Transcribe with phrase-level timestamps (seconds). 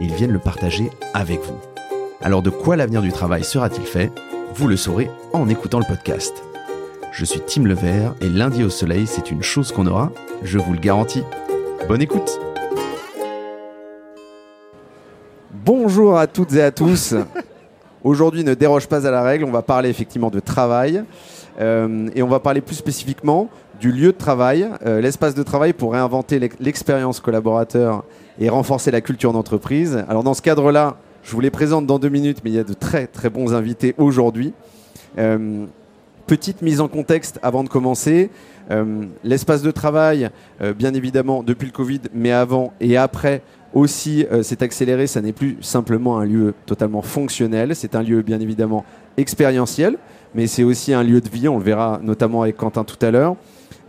[0.00, 1.58] et ils viennent le partager avec vous.
[2.22, 4.10] Alors de quoi l'avenir du travail sera-t-il fait?
[4.54, 6.42] Vous le saurez en écoutant le podcast.
[7.12, 10.10] Je suis Tim Levert et lundi au soleil, c'est une chose qu'on aura,
[10.42, 11.22] je vous le garantis.
[11.88, 12.40] Bonne écoute
[15.52, 17.14] Bonjour à toutes et à tous.
[18.04, 21.04] Aujourd'hui ne déroge pas à la règle, on va parler effectivement de travail
[21.60, 23.48] euh, et on va parler plus spécifiquement
[23.80, 28.04] du lieu de travail, euh, l'espace de travail pour réinventer l'expérience collaborateur
[28.38, 30.04] et renforcer la culture d'entreprise.
[30.08, 32.64] Alors dans ce cadre-là, je vous les présente dans deux minutes, mais il y a
[32.64, 34.52] de très très bons invités aujourd'hui.
[35.18, 35.66] Euh,
[36.26, 38.30] petite mise en contexte avant de commencer.
[39.22, 40.30] l'espace de travail,
[40.78, 43.42] bien évidemment, depuis le Covid, mais avant et après,
[43.74, 45.06] aussi s'est accéléré.
[45.06, 48.86] Ça n'est plus simplement un lieu totalement fonctionnel, c'est un lieu bien évidemment
[49.18, 49.98] expérientiel,
[50.34, 51.46] mais c'est aussi un lieu de vie.
[51.48, 53.36] On le verra notamment avec Quentin tout à l'heure.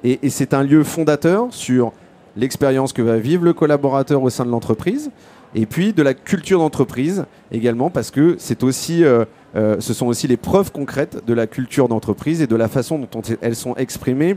[0.03, 1.91] Et, c'est un lieu fondateur sur
[2.35, 5.11] l'expérience que va vivre le collaborateur au sein de l'entreprise,
[5.55, 9.23] et puis de la culture d'entreprise également, parce que c'est aussi, euh,
[9.55, 12.99] euh, ce sont aussi les preuves concrètes de la culture d'entreprise et de la façon
[12.99, 14.35] dont elles sont exprimées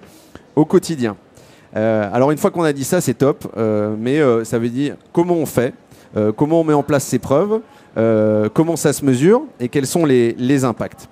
[0.55, 1.17] au quotidien.
[1.77, 3.53] Euh, alors une fois qu'on a dit ça, c'est top,
[3.99, 5.75] mais ça veut dire comment on fait,
[6.37, 7.61] comment on met en place ces preuves,
[8.55, 11.09] comment ça se mesure et quels sont les impacts.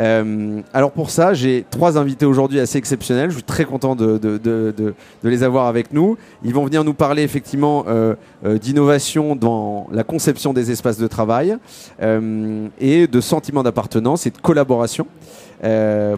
[0.00, 3.30] Euh, alors pour ça, j'ai trois invités aujourd'hui assez exceptionnels.
[3.30, 6.16] Je suis très content de, les avoir avec nous.
[6.42, 8.14] Ils vont venir nous parler effectivement euh,
[8.44, 11.56] euh, d'innovation dans la conception des espaces de travail
[12.80, 15.06] et de sentiment d'appartenance et de collaboration.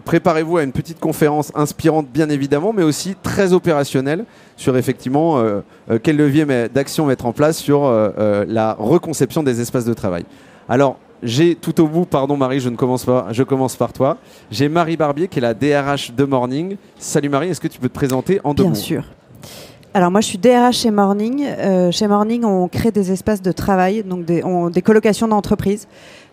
[0.03, 4.25] Préparez-vous à une petite conférence inspirante bien évidemment, mais aussi très opérationnelle
[4.57, 5.41] sur effectivement
[6.03, 10.25] quel levier d'action mettre en place sur la reconception des espaces de travail.
[10.67, 14.17] Alors j'ai tout au bout, pardon Marie, je ne commence pas, je commence par toi.
[14.51, 16.77] J'ai Marie Barbier qui est la DRH de Morning.
[16.97, 19.03] Salut Marie, est-ce que tu peux te présenter en deux mots Bien sûr.
[19.93, 21.43] Alors moi je suis DRH chez Morning.
[21.43, 25.87] Euh, chez Morning on crée des espaces de travail, donc des, des colocations d'entreprises.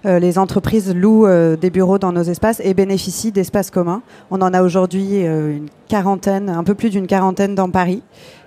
[0.04, 4.02] Euh, les entreprises louent euh, des bureaux dans nos espaces et bénéficient d'espaces communs.
[4.30, 8.02] On en a aujourd'hui une quarantaine, un peu plus d'une quarantaine dans Paris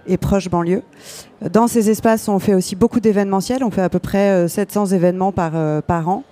[0.05, 0.83] et proche banlieue.
[1.41, 3.63] Dans ces espaces, on fait aussi beaucoup d'événementiels.
[3.63, 6.23] On fait à peu près 700 euh, événements par, euh, par an.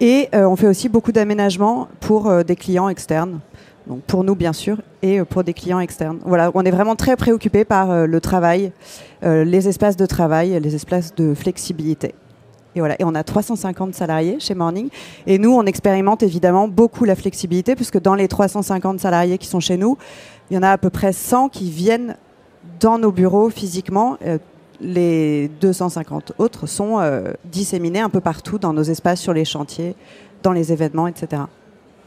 [0.00, 3.40] Et euh, on fait aussi beaucoup d'aménagements pour des clients externes.
[3.86, 6.18] Donc pour nous, bien sûr, et pour des clients externes.
[6.24, 8.72] Voilà, on est vraiment très préoccupé par le travail,
[9.22, 12.14] les espaces de travail, les espaces de flexibilité.
[12.76, 14.88] Et voilà, et on a 350 salariés chez Morning.
[15.26, 19.60] Et nous, on expérimente évidemment beaucoup la flexibilité, puisque dans les 350 salariés qui sont
[19.60, 19.98] chez nous,
[20.50, 22.16] il y en a à peu près 100 qui viennent
[22.80, 24.16] dans nos bureaux physiquement.
[24.24, 24.38] Euh,
[24.80, 29.94] les 250 autres sont euh, disséminés un peu partout dans nos espaces, sur les chantiers,
[30.42, 31.42] dans les événements, etc.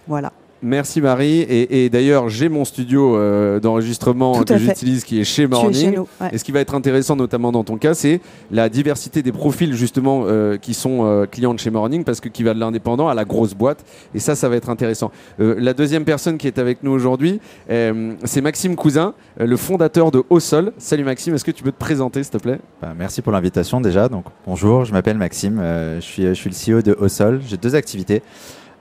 [0.07, 0.33] Voilà.
[0.65, 1.45] Merci Marie.
[1.47, 5.99] Et, d'ailleurs, j'ai mon studio euh, d'enregistrement que j'utilise qui est chez Morning.
[6.31, 9.75] Et ce qui va être intéressant, notamment dans ton cas, c'est la diversité des profils
[9.75, 13.07] justement euh, qui sont euh, clients de chez Morning, parce que qui va de l'indépendant
[13.07, 13.85] à la grosse boîte.
[14.15, 15.11] Et ça, ça va être intéressant.
[15.37, 20.39] la deuxième personne qui est avec nous aujourd'hui, c'est Maxime Cousin, le fondateur de Au
[20.39, 20.73] Sol.
[20.79, 22.57] Salut Maxime, est-ce que tu peux te présenter, s'il te plaît?
[22.81, 24.09] Bah, Merci pour l'invitation déjà.
[24.09, 27.41] Donc bonjour, je m'appelle Maxime, je suis, je suis le CEO de Au Sol.
[27.47, 28.23] J'ai deux activités.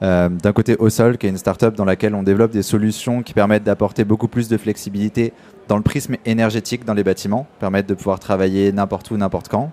[0.05, 3.33] Euh, d'un côté Osol, qui est une startup dans laquelle on développe des solutions qui
[3.33, 5.33] permettent d'apporter beaucoup plus de flexibilité
[5.67, 9.71] dans le prisme énergétique dans les bâtiments, permettent de pouvoir travailler n'importe où, n'importe quand.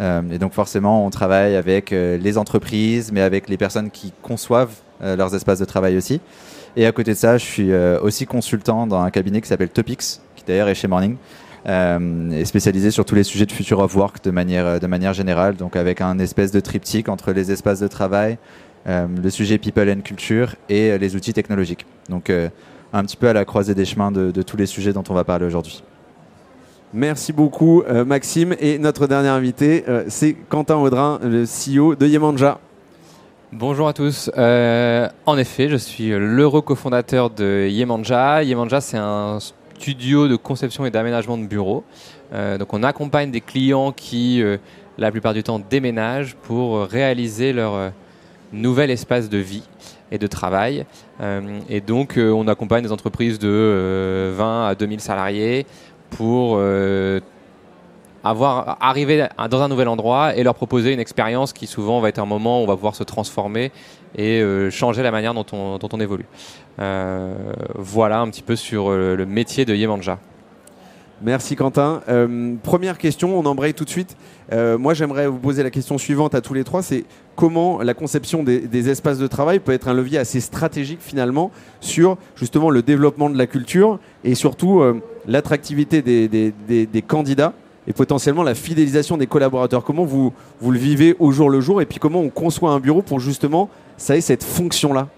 [0.00, 4.12] Euh, et donc forcément, on travaille avec euh, les entreprises, mais avec les personnes qui
[4.22, 6.20] conçoivent leurs espaces de travail aussi.
[6.74, 10.18] Et à côté de ça, je suis aussi consultant dans un cabinet qui s'appelle Topics,
[10.34, 11.14] qui d'ailleurs est chez Morning,
[11.68, 15.54] et spécialisé sur tous les sujets de future of work de manière, de manière générale,
[15.54, 18.38] donc avec un espèce de triptyque entre les espaces de travail,
[18.86, 21.86] le sujet people and culture et euh, les outils technologiques.
[22.08, 22.48] Donc euh,
[22.92, 25.24] un petit peu à la croisée des chemins de, tous les sujets dont on va
[25.24, 25.82] parler aujourd'hui.
[26.94, 28.54] Merci beaucoup Maxime.
[28.60, 32.58] Et notre dernier invité, c'est Quentin Audrin, le CEO de Yemanja.
[33.52, 34.30] Bonjour à tous.
[34.34, 38.42] en effet, je suis l'heureux cofondateur de Yemanja.
[38.42, 39.38] Yemanja, c'est un
[39.78, 41.84] studio de conception et d'aménagement de bureaux.
[42.32, 44.42] donc on accompagne des clients qui,
[44.96, 47.92] la plupart du temps, déménagent pour réaliser leur
[48.52, 49.64] nouvel espace de vie
[50.10, 50.86] et de travail.
[51.20, 53.48] Euh, et donc, euh, on accompagne des entreprises de
[54.36, 55.66] 20 euh, à 2000 salariés
[56.10, 56.58] pour
[58.24, 62.18] avoir, arriver dans un nouvel endroit et leur proposer une expérience qui souvent va être
[62.18, 63.70] un moment où on va pouvoir se transformer
[64.16, 66.24] et changer la manière dont on, dont on évolue.
[66.78, 70.18] Voilà un petit peu sur le métier de Yemanja.
[71.20, 72.00] Merci Quentin.
[72.62, 74.16] première question, on embraye tout de suite.
[74.52, 77.04] moi j'aimerais vous poser la question suivante à tous les trois, c'est
[77.34, 81.50] comment la conception des, espaces de travail peut être un levier assez stratégique finalement
[81.80, 84.80] sur justement le développement de la culture et surtout
[85.26, 87.52] l'attractivité des, des, candidats
[87.88, 89.82] et potentiellement la fidélisation des collaborateurs.
[89.82, 92.80] Comment vous, vous le vivez au jour le jour et puis comment on conçoit un
[92.80, 95.08] bureau pour justement ça ait cette fonction-là?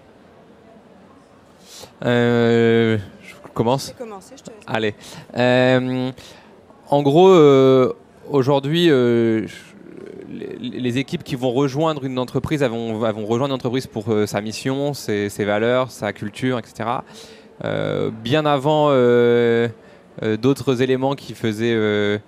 [3.51, 4.33] Euh, Je commence
[4.67, 4.93] Allez.
[5.37, 6.11] Euh,
[6.89, 7.93] en gros, euh,
[8.29, 14.41] aujourd'hui, les, équipes qui vont rejoindre une entreprise, elles vont, rejoindre une entreprise pour sa
[14.41, 16.89] mission, ses, ses, valeurs, sa culture, etc.
[18.23, 18.89] bien avant
[20.41, 22.19] d'autres éléments qui faisaient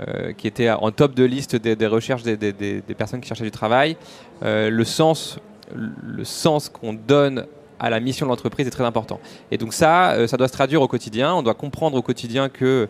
[0.00, 3.96] euh, qui était en top de liste des, recherches des, personnes qui cherchaient du travail.
[4.44, 5.40] Euh, le sens,
[5.74, 7.46] le sens qu'on donne
[7.78, 9.20] à la mission de l'entreprise est très important.
[9.50, 11.34] Et donc ça, euh, ça doit se traduire au quotidien.
[11.34, 12.88] On doit comprendre au quotidien que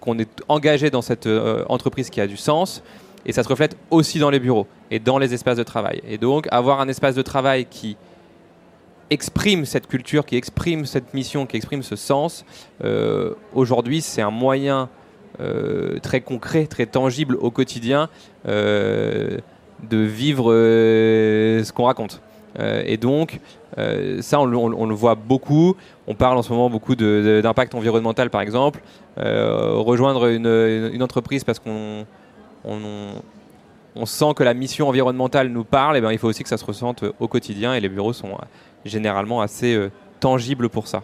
[0.00, 1.28] qu'on est engagé dans cette
[1.68, 2.82] entreprise qui a du sens.
[3.24, 6.00] Et ça se reflète aussi dans les bureaux et dans les espaces de travail.
[6.06, 7.96] Et donc avoir un espace de travail qui
[9.10, 12.44] exprime cette culture, qui exprime cette mission, qui exprime ce sens,
[12.84, 14.88] euh, aujourd'hui c'est un moyen
[15.40, 18.08] euh, très concret, très tangible au quotidien
[18.48, 19.38] euh,
[19.88, 22.20] de vivre ce qu'on raconte.
[22.58, 23.40] Et donc
[24.20, 25.76] ça on, le voit beaucoup,
[26.06, 28.80] on parle en ce moment beaucoup d'impact environnemental par exemple,
[29.16, 32.06] rejoindre une, entreprise parce qu'on
[32.64, 36.56] on, sent que la mission environnementale nous parle, et ben, il faut aussi que ça
[36.56, 38.36] se ressente au quotidien et les bureaux sont
[38.86, 41.02] généralement assez euh, tangible pour ça.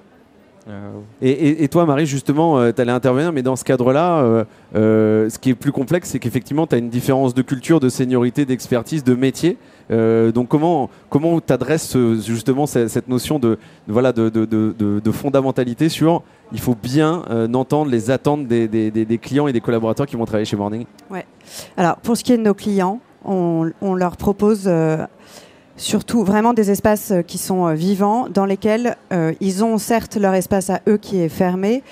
[0.68, 4.44] Euh, et, toi, Marie, justement, euh, tu allais intervenir, mais dans ce cadre-là,
[4.74, 8.44] ce qui est plus complexe, c'est qu'effectivement, tu as une différence de culture, de seniorité,
[8.44, 9.58] d'expertise, de métier.
[9.90, 16.60] Donc, comment comment t'adresses justement cette, notion de, voilà de, de, de, fondamentalité sur il
[16.60, 17.22] faut bien
[17.54, 20.86] entendre les attentes des, des, des, clients et des collaborateurs qui vont travailler chez Morning?
[21.10, 21.26] Ouais.
[21.76, 24.68] Alors, pour ce qui est de nos clients, on, on leur propose
[25.76, 30.16] surtout vraiment des espaces euh, qui sont euh, vivants, dans lesquels euh, ils ont certes
[30.16, 31.82] leur espace à eux qui est fermé,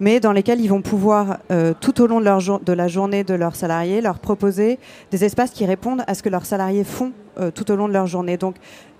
[0.00, 1.38] mais dans lesquels ils vont pouvoir,
[1.80, 4.78] tout au long de, la journée de leurs salariés, leur proposer
[5.10, 7.12] des espaces qui répondent à ce que leurs salariés font
[7.54, 8.36] tout au long de leur journée.
[8.36, 8.56] Donc,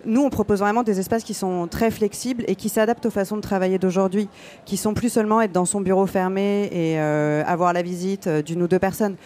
[0.06, 3.37] nous, on propose vraiment des espaces qui sont très flexibles et qui s'adaptent aux façons
[3.37, 4.29] de travailler d'aujourd'hui,
[4.64, 8.43] qui sont plus seulement être dans son bureau fermé et euh, avoir la visite euh,
[8.43, 9.17] d'une ou deux personnes.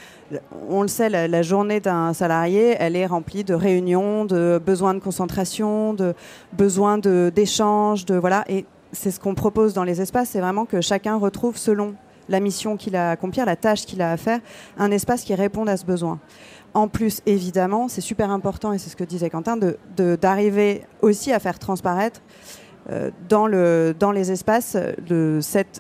[0.69, 4.99] On le sait, la, journée d'un salarié, elle est remplie de réunions, de besoins de
[4.99, 6.15] concentration, de
[6.53, 8.45] besoins d'échange, de, de voilà.
[8.49, 11.95] Et c'est ce qu'on propose dans les espaces, c'est vraiment que chacun retrouve selon
[12.29, 14.41] la mission qu'il a à accomplir, la tâche qu'il a à faire,
[14.79, 16.21] un espace qui réponde à ce besoin.
[16.73, 19.59] En plus, évidemment, c'est super important, et c'est ce que disait Quentin,
[19.97, 22.21] d'arriver aussi à faire transparaître
[23.29, 24.77] dans, le, dans les espaces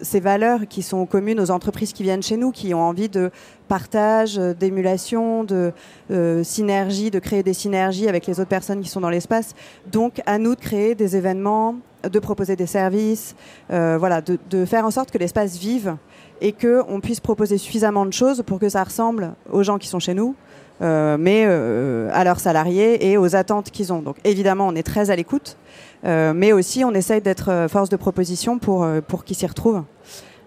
[0.00, 3.30] ces valeurs qui sont communes aux entreprises qui viennent chez nous, qui ont envie de
[3.68, 5.72] partage, d'émulation, de
[6.10, 9.54] euh, synergie, de créer des synergies avec les autres personnes qui sont dans l'espace.
[9.90, 13.34] Donc, à nous de créer des événements, de proposer des services,
[13.70, 15.96] euh, voilà, de, de, faire en sorte que l'espace vive
[16.40, 20.00] et qu'on puisse proposer suffisamment de choses pour que ça ressemble aux gens qui sont
[20.00, 20.34] chez nous,
[20.82, 24.02] euh, mais euh, à leurs salariés et aux attentes qu'ils ont.
[24.02, 25.56] Donc évidemment, on est très à l'écoute,
[26.04, 29.84] euh, mais aussi on essaye d'être force de proposition pour, pour qu'ils s'y retrouvent.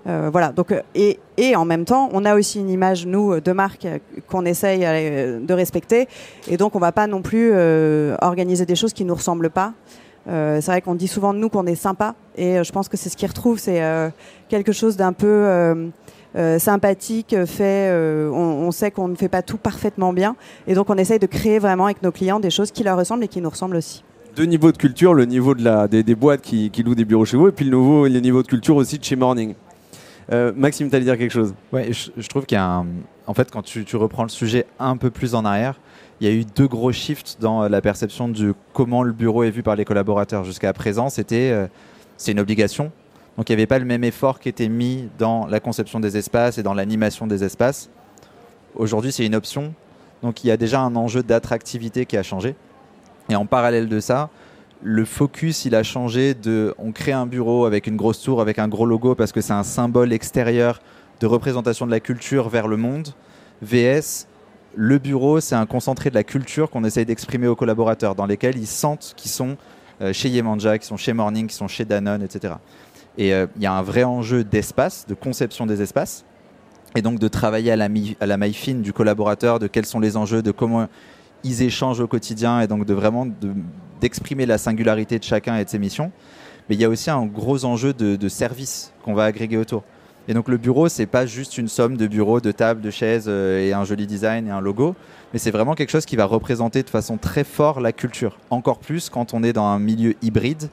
[0.05, 0.51] voilà.
[0.51, 3.87] Donc, et, et, en même temps, on a aussi une image, nous, de marque
[4.27, 6.07] qu'on essaye de respecter.
[6.47, 7.53] Et donc, on ne va pas non plus
[8.21, 9.73] organiser des choses qui ne nous ressemblent pas.
[10.25, 12.15] c'est vrai qu'on dit souvent de nous qu'on est sympa.
[12.37, 13.59] Et je pense que c'est ce qu'ils retrouvent.
[13.59, 13.81] C'est
[14.47, 15.91] quelque chose d'un peu
[16.35, 17.89] euh, sympathique, fait.
[17.89, 20.35] Euh, on, sait qu'on ne fait pas tout parfaitement bien,
[20.67, 23.23] et donc on essaye de créer vraiment avec nos clients des choses qui leur ressemblent
[23.23, 24.03] et qui nous ressemblent aussi
[24.35, 27.37] deux niveaux de culture, le niveau de la, des, boîtes qui, louent des bureaux chez
[27.37, 29.55] vous et puis le, nouveau, le niveau de culture aussi de chez Morning.
[30.31, 31.55] Euh, Maxime, tu allais dire quelque chose?
[31.73, 32.85] Ouais, je, trouve qu'il y a un...
[33.25, 35.79] En fait, quand tu, reprends le sujet un peu plus en arrière,
[36.21, 39.49] il y a eu deux gros shifts dans la perception de comment le bureau est
[39.49, 40.43] vu par les collaborateurs.
[40.43, 41.67] Jusqu'à présent, c'était
[42.17, 42.91] c'est une obligation.
[43.37, 46.17] Donc il n'y avait pas le même effort qui était mis dans la conception des
[46.17, 47.89] espaces et dans l'animation des espaces.
[48.75, 49.73] Aujourd'hui, c'est une option.
[50.23, 52.55] Donc il y a déjà un enjeu d'attractivité qui a changé.
[53.29, 54.29] Et en parallèle de ça,
[54.81, 56.35] le focus, il a changé
[56.77, 59.53] on crée un bureau avec une grosse tour, avec un gros logo parce que c'est
[59.53, 60.81] un symbole extérieur
[61.19, 63.09] de représentation de la culture vers le monde.
[63.61, 64.27] VS,
[64.75, 68.57] le bureau, c'est un concentré de la culture qu'on essaye d'exprimer aux collaborateurs, dans lesquels
[68.57, 69.57] ils sentent qu'ils sont
[70.01, 72.53] euh, chez Yemanja, qu'ils sont chez Morning, qu'ils sont chez Danone, etc.
[73.17, 76.23] Et euh, il y a un vrai enjeu d'espace, de conception des espaces.
[76.95, 80.41] et donc de travailler à la, maille fine du collaborateur, de quels sont les enjeux,
[80.41, 80.87] de comment
[81.43, 83.53] ils échangent au quotidien, et donc de vraiment de-
[84.01, 86.11] d'exprimer la singularité de chacun et de ses missions.
[86.67, 89.83] Mais il y a aussi un gros enjeu de, de service qu'on va agréger autour.
[90.27, 93.25] Et donc le bureau, c'est pas juste une somme de bureaux, de tables, de chaises
[93.27, 94.95] euh, et un joli design et un logo,
[95.33, 98.37] mais c'est vraiment quelque chose qui va représenter de façon très forte la culture.
[98.49, 100.69] Encore plus quand on est dans un milieu hybride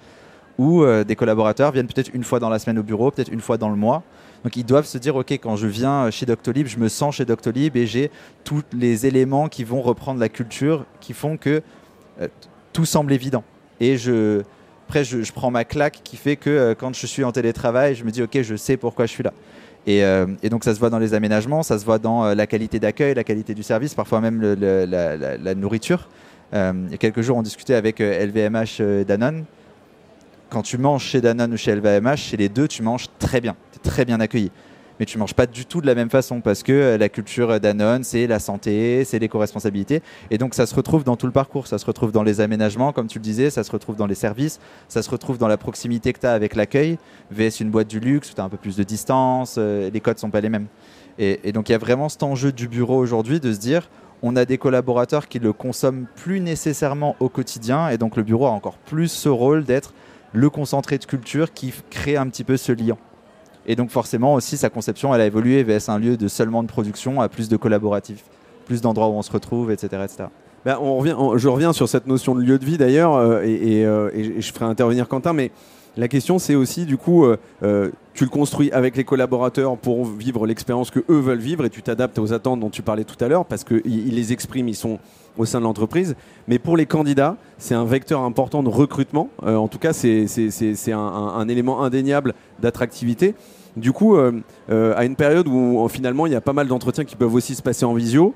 [0.59, 3.41] où euh, des collaborateurs viennent peut-être une fois dans la semaine au bureau, peut-être une
[3.41, 4.03] fois dans le mois.
[4.45, 7.25] Donc ils doivent se dire, ok, quand je viens chez Doctolib, je me sens chez
[7.25, 8.11] Doctolib et j'ai
[8.45, 11.63] tous les éléments qui vont reprendre la culture, qui font que
[12.21, 12.29] euh,
[12.73, 13.43] tout semble évident.
[13.81, 13.97] Et
[14.87, 18.05] après, je, prends ma claque qui fait que euh, quand je suis en télétravail, je
[18.05, 19.33] me dis, ok, je sais pourquoi je suis là.
[19.87, 20.03] Et,
[20.49, 23.23] donc ça se voit dans les aménagements, ça se voit dans la qualité d'accueil, la
[23.23, 24.87] qualité du service, parfois même la,
[25.37, 26.09] la- nourriture.
[26.55, 29.45] Il y a quelques jours, on discutait avec LVMH Danone.
[30.55, 33.57] Quand tu manges chez Danone ou chez LVMH, chez les deux, tu manges très bien,
[33.73, 34.53] tu es très bien accueilli.
[35.01, 37.59] Mais tu manges pas du tout de la même façon parce que euh, la culture
[37.59, 40.01] Danone, c'est la santé, c'est l'éco-responsabilité.
[40.31, 42.93] Et donc ça se retrouve dans tout le parcours, ça se retrouve dans les aménagements,
[42.93, 45.57] comme tu le disais, ça se retrouve dans les services, ça se retrouve dans la
[45.57, 46.99] proximité que tu as avec l'accueil,
[47.33, 50.01] VS une boîte du luxe où tu as un peu plus de distance, euh, les
[50.01, 50.69] codes sont pas les mêmes.
[51.19, 53.91] Et, et donc il y a vraiment cet enjeu du bureau aujourd'hui de se dire,
[54.23, 58.47] on a des collaborateurs qui le consomment plus nécessairement au quotidien, et donc le bureau
[58.47, 59.93] a encore plus ce rôle d'être
[60.35, 62.97] le concentré de culture qui crée un petit peu ce lien.
[63.67, 66.69] Et donc forcément aussi sa conception, elle a évolué VS un lieu de seulement de
[66.69, 68.25] production à plus de collaboratif,
[68.67, 70.03] plus d'endroits où on se retrouve, etc.
[70.05, 70.25] etc.
[70.65, 74.11] Ben, on revient, je reviens sur cette notion de lieu de vie d'ailleurs, euh, euh,
[74.15, 75.51] et je ferai intervenir Quentin, mais
[75.97, 80.47] la question c'est aussi du coup, euh, tu le construis avec les collaborateurs pour vivre
[80.47, 83.29] l'expérience que eux veulent vivre, et tu t'adaptes aux attentes dont tu parlais tout à
[83.29, 84.99] l'heure, parce qu'ils ils les expriment, ils sont
[85.37, 86.15] au sein de l'entreprise.
[86.49, 89.29] Mais pour les candidats, c'est un vecteur important de recrutement.
[89.43, 90.27] Euh, en tout cas, c'est
[90.93, 93.35] un, un- un élément indéniable d'attractivité.
[93.77, 94.31] Du coup, euh,
[94.71, 97.57] euh, à une période où finalement il y a pas mal d'entretiens qui peuvent aussi
[97.57, 98.33] se passer en visio,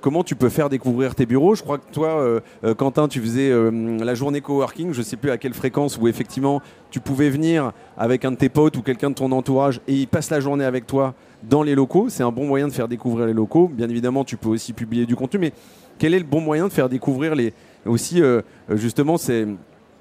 [0.00, 1.54] comment tu peux faire découvrir tes bureaux?
[1.54, 2.40] Je crois que toi,
[2.76, 3.52] Quentin, tu faisais
[4.00, 8.24] la journée coworking, je sais plus à quelle fréquence, où effectivement tu pouvais venir avec
[8.24, 10.84] un de tes potes ou quelqu'un de ton entourage et il passe la journée avec
[10.88, 11.14] toi
[11.48, 12.08] dans les locaux.
[12.08, 13.70] C'est un bon moyen de faire découvrir les locaux.
[13.72, 15.52] Bien évidemment, tu peux aussi publier du contenu, mais
[15.98, 17.52] quel est le bon moyen de faire découvrir les
[17.84, 19.46] aussi euh, justement c'est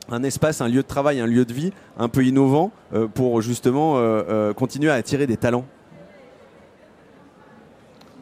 [0.10, 3.42] un espace, un lieu de travail, un lieu de vie un peu innovant euh, pour
[3.42, 5.66] justement euh, continuer à attirer des talents?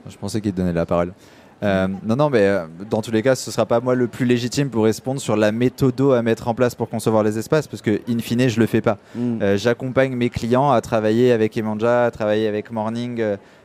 [0.10, 1.14] Je pensais qu'il te donnait la parole.
[1.62, 4.26] Euh, non, non, mais euh, dans tous les cas, ce sera pas moi le plus
[4.26, 7.82] légitime pour répondre sur la méthode à mettre en place pour concevoir les espaces, parce
[7.82, 8.98] que in fine, je le fais pas.
[9.18, 13.24] Euh, J'accompagne mes clients à travailler avec Emanja, à travailler avec Morning.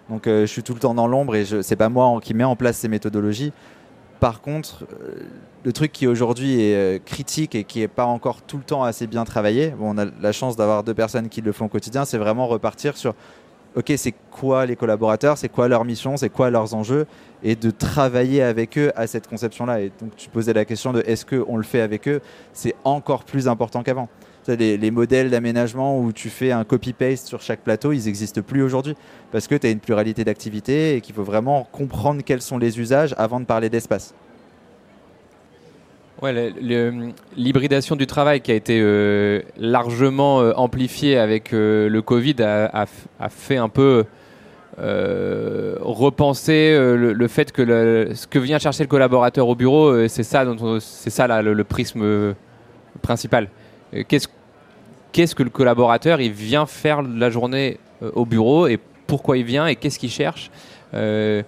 [0.08, 2.34] donc, je suis tout le temps dans l'ombre et je- c'est pas moi en- qui
[2.34, 3.52] met en place ces méthodologies.
[4.20, 5.22] Par contre, euh,
[5.64, 8.82] le truc qui aujourd'hui est euh, critique et qui est pas encore tout le temps
[8.82, 12.04] assez bien travaillé, on a la chance d'avoir deux personnes qui le font au quotidien,
[12.04, 13.14] c'est vraiment repartir sur
[13.76, 17.06] ok, c'est quoi les collaborateurs, c'est quoi leur mission, c'est quoi leurs enjeux,
[17.42, 19.82] et de travailler avec eux à cette conception-là.
[19.82, 22.20] Et donc, tu posais la question de est-ce qu'on le fait avec eux
[22.52, 24.08] C'est encore plus important qu'avant.
[24.48, 28.62] Les, les modèles d'aménagement où tu fais un copy-paste sur chaque plateau, ils n'existent plus
[28.62, 28.94] aujourd'hui
[29.30, 32.80] parce que tu as une pluralité d'activités et qu'il faut vraiment comprendre quels sont les
[32.80, 34.14] usages avant de parler d'espace.
[37.36, 42.86] L'hybridation du travail qui a été euh, largement euh, amplifiée avec euh, le Covid a,
[43.28, 44.04] fait un peu
[44.76, 51.62] repenser le, fait que ce que vient chercher le collaborateur au bureau, c'est ça, le,
[51.62, 52.34] prisme
[53.02, 53.48] principal.
[55.12, 59.44] Qu'est-ce que le collaborateur il vient faire la journée euh, au bureau et pourquoi il
[59.44, 60.50] vient et qu'est-ce qu'il cherche
[60.94, 61.42] euh,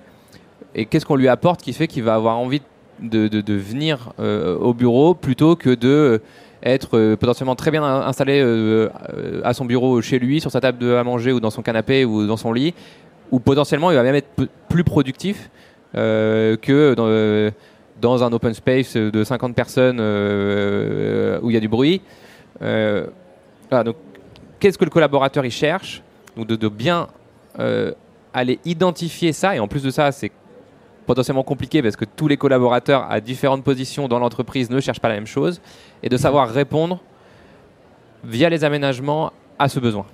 [0.75, 2.63] et qu'est-ce qu'on lui apporte qui fait qu'il va avoir envie
[3.01, 6.21] de, venir euh, au bureau plutôt que de
[6.63, 8.43] être potentiellement très bien in- installé
[9.43, 12.27] à son bureau chez lui, sur sa table à manger ou dans son canapé ou
[12.27, 12.75] dans son lit,
[13.31, 14.29] ou potentiellement il va même être
[14.69, 15.51] plus productif
[15.95, 16.95] que
[18.01, 22.03] dans, un open space de 50 personnes où il y a du bruit.
[23.71, 23.97] Voilà, donc,
[24.59, 26.03] qu'est-ce que le collaborateur il cherche
[26.37, 27.09] Donc de, de bien
[27.59, 27.93] euh,
[28.35, 30.31] aller identifier ça, et en plus de ça, c'est
[31.07, 35.09] potentiellement compliqué parce que tous les collaborateurs à différentes positions dans l'entreprise ne cherchent pas
[35.09, 35.61] la même chose,
[36.03, 37.01] et de savoir répondre
[38.25, 40.05] via les aménagements à ce besoin.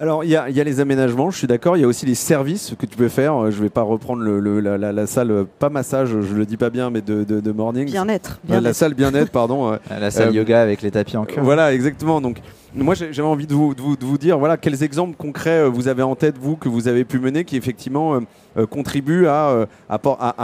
[0.00, 1.76] Alors, il y, a y les aménagements, je suis d'accord.
[1.76, 3.34] Il y a aussi les services que tu peux faire.
[3.34, 6.34] Euh, Je vais pas reprendre le- le- la, la- la salle, euh, pas massage, je
[6.36, 7.90] le dis pas bien, mais de, de, de morning.
[7.90, 8.38] Bien-être.
[8.48, 9.76] La salle bien-être, pardon.
[9.90, 11.42] La salle Euh, yoga avec les tapis en cuir.
[11.42, 12.20] Voilà, exactement.
[12.20, 12.38] Donc,
[12.74, 16.36] moi, j'avais envie de vous, dire, voilà, quels exemples concrets euh, vous avez en tête,
[16.38, 18.20] vous, que vous avez pu mener, qui effectivement euh,
[18.56, 19.66] euh contribuent à,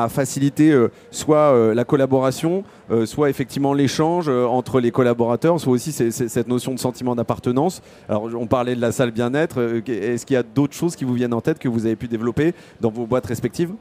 [0.09, 0.75] faciliter
[1.11, 2.65] soit la collaboration,
[3.05, 7.83] soit effectivement l'échange entre les collaborateurs, soit aussi cette notion de sentiment d'appartenance.
[8.09, 9.83] Alors, on parlait de la salle bien-être.
[9.89, 12.09] Est-ce qu'il y a d'autres choses qui vous viennent en tête que vous avez pu
[12.09, 13.73] développer dans vos boîtes respectives?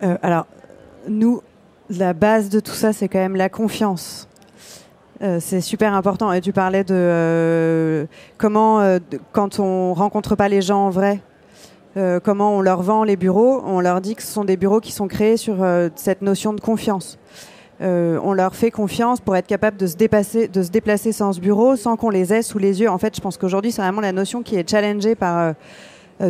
[0.00, 0.46] Alors,
[1.08, 1.42] nous,
[1.88, 4.28] la base de tout ça, c'est quand même la confiance.
[5.22, 6.32] Euh, c'est super important.
[6.32, 8.06] Et tu parlais de euh,
[8.38, 8.98] comment, euh,
[9.32, 11.20] quand on rencontre pas les gens en vrai,
[12.22, 14.92] comment on leur vend les bureaux, on leur dit que ce sont des bureaux qui
[14.92, 15.56] sont créés sur
[15.96, 17.18] cette notion de confiance.
[17.80, 21.40] on leur fait confiance pour être capable de se, dépasser, de se déplacer sans ce
[21.40, 22.88] bureau, sans qu'on les ait sous les yeux.
[22.88, 25.54] En fait, je pense qu'aujourd'hui, c'est vraiment la notion qui est challengée par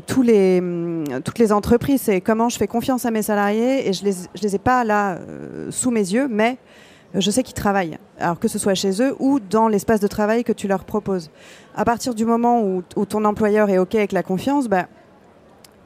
[0.07, 2.01] tous les, hum, toutes les entreprises.
[2.01, 4.83] C'est comment je fais confiance à mes salariés et je les, je les ai pas
[4.83, 5.19] là
[5.69, 6.57] sous mes yeux, mais
[7.15, 10.45] je sais qu'ils travaillent, alors que ce soit chez eux ou dans l'espace de travail
[10.45, 11.31] que tu leur proposes.
[11.75, 14.87] À partir du moment où, ton employeur est OK avec la confiance, bah,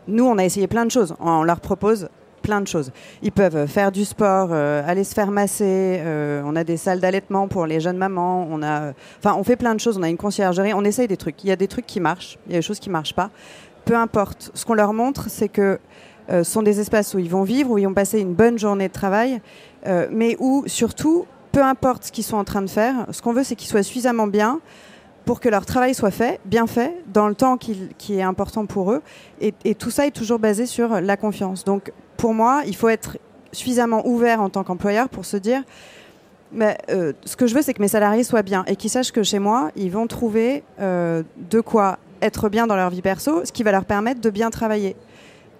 [0.06, 1.14] nous, on a essayé plein de choses.
[1.20, 2.08] On leur propose
[2.42, 2.92] plein de choses.
[3.22, 5.64] Ils peuvent faire du sport, euh, aller se faire masser.
[6.00, 8.46] Euh, on a des salles d'allaitement pour les jeunes mamans.
[8.50, 8.60] On
[9.24, 9.96] on fait plein de choses.
[9.96, 10.74] On a une conciergerie.
[10.74, 11.42] On essaye des trucs.
[11.42, 12.38] Il y a des trucs qui marchent.
[12.46, 13.30] Il y a des choses qui marchent pas.
[13.86, 14.50] Peu importe.
[14.52, 15.78] Ce qu'on leur montre, c'est que
[16.30, 18.88] euh, sont des espaces où ils vont vivre, où ils vont passer une bonne journée
[18.88, 19.42] de travail,
[19.86, 23.34] euh, mais où surtout, peu importe ce qu'ils sont en train de faire, ce qu'on
[23.34, 24.60] veut, c'est qu'ils soient suffisamment bien
[25.26, 28.92] pour que leur travail soit fait, bien fait, dans le temps qui, est important pour
[28.92, 29.02] eux.
[29.40, 31.64] Et, tout ça est toujours basé sur la confiance.
[31.64, 33.16] Donc, pour moi, il faut être
[33.52, 35.62] suffisamment ouvert en tant qu'employeur pour se dire,
[36.52, 39.12] mais, euh, ce que je veux, c'est que mes salariés soient bien et qu'ils sachent
[39.12, 43.52] que chez moi, ils vont trouver de quoi être bien dans leur vie perso, ce
[43.52, 44.96] qui va leur permettre de bien travailler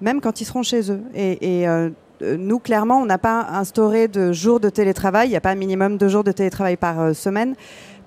[0.00, 1.00] même quand ils seront chez eux.
[1.14, 5.28] Et, euh, nous, clairement, on n'a pas instauré de jours de télétravail.
[5.28, 7.54] Il n'y a pas un minimum de jours de télétravail par euh, semaine,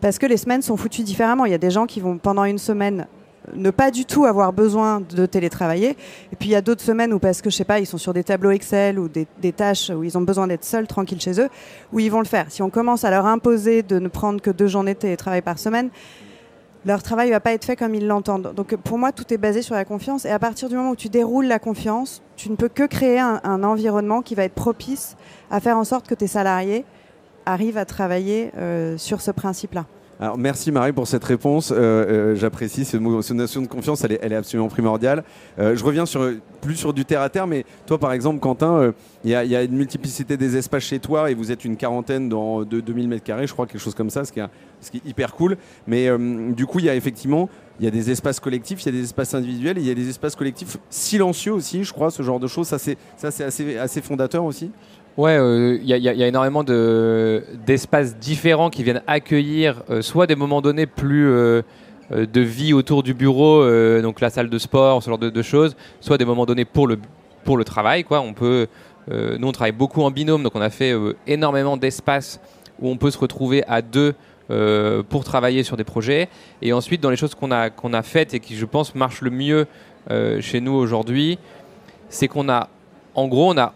[0.02, 1.46] parce que les semaines sont foutues différemment.
[1.46, 3.06] Il y a des gens qui vont pendant une semaine
[3.54, 5.92] ne pas du tout avoir besoin de télétravailler.
[6.32, 7.98] Et puis il y a d'autres semaines où parce que je sais pas, ils sont
[7.98, 11.22] sur des tableaux Excel ou des, des tâches où ils ont besoin d'être seuls, tranquilles
[11.22, 11.50] chez eux,
[11.94, 12.48] où ils vont le faire.
[12.50, 15.60] Si on commence à leur imposer de ne prendre que deux journées de télétravail par
[15.60, 15.90] semaine,
[16.86, 18.54] leur travail ne va pas être fait comme ils l'entendent.
[18.56, 20.26] Donc pour moi, tout est basé sur la confiance.
[20.26, 23.20] Et à partir du moment où tu déroules la confiance, tu ne peux que créer
[23.20, 25.18] un, environnement qui va être propice
[25.52, 26.86] à faire en sorte que tes salariés
[27.46, 29.86] arrivent à travailler euh, sur ce principe-là.
[30.38, 31.72] Merci Marie pour cette réponse.
[31.72, 35.24] Euh, euh, j'apprécie cette, notion de confiance, elle est, absolument primordiale.
[35.60, 36.06] Euh, je reviens
[36.62, 39.76] plus sur du terre à terre, mais toi par exemple, Quentin, il y, a une
[39.76, 43.54] multiplicité des espaces chez toi et vous êtes une quarantaine dans, de 2000 m2, je
[43.54, 44.50] crois, quelque chose comme ça, ce qui est,
[45.06, 45.58] hyper cool.
[45.86, 46.10] Mais
[46.54, 47.50] du coup, il y a effectivement
[47.80, 49.96] y a des espaces collectifs, il y a des espaces individuels, et il y a
[49.96, 52.68] des espaces collectifs silencieux aussi, je crois, ce genre de choses.
[52.68, 54.72] Ça, c'est assez fondateur aussi.
[55.18, 60.62] Ouais, il euh, y, a énormément d'espaces différents qui viennent accueillir euh, soit des moments
[60.62, 61.64] donnés plus euh,
[62.12, 63.66] de vie autour du bureau,
[64.02, 67.00] donc la salle de sport, ce genre de, choses, soit des moments donnés pour le,
[67.44, 68.06] pour le travail.
[68.06, 68.22] Quoi.
[68.22, 68.68] On peut,
[69.12, 72.40] nous, on travaille beaucoup en binôme, donc on a fait énormément d'espaces
[72.80, 74.14] où on peut se retrouver à deux
[75.10, 76.30] pour travailler sur des projets.
[76.62, 79.22] Et ensuite, dans les choses qu'on a, qu'on a faites et qui, je pense, marchent
[79.22, 79.68] le mieux
[80.40, 81.40] chez nous aujourd'hui,
[82.08, 82.70] c'est qu'on a,
[83.16, 83.74] en gros, on a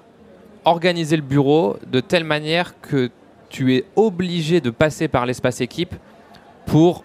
[0.66, 3.10] organiser le bureau de telle manière que
[3.50, 5.96] tu es obligé de passer par l'espace équipe
[6.66, 7.04] pour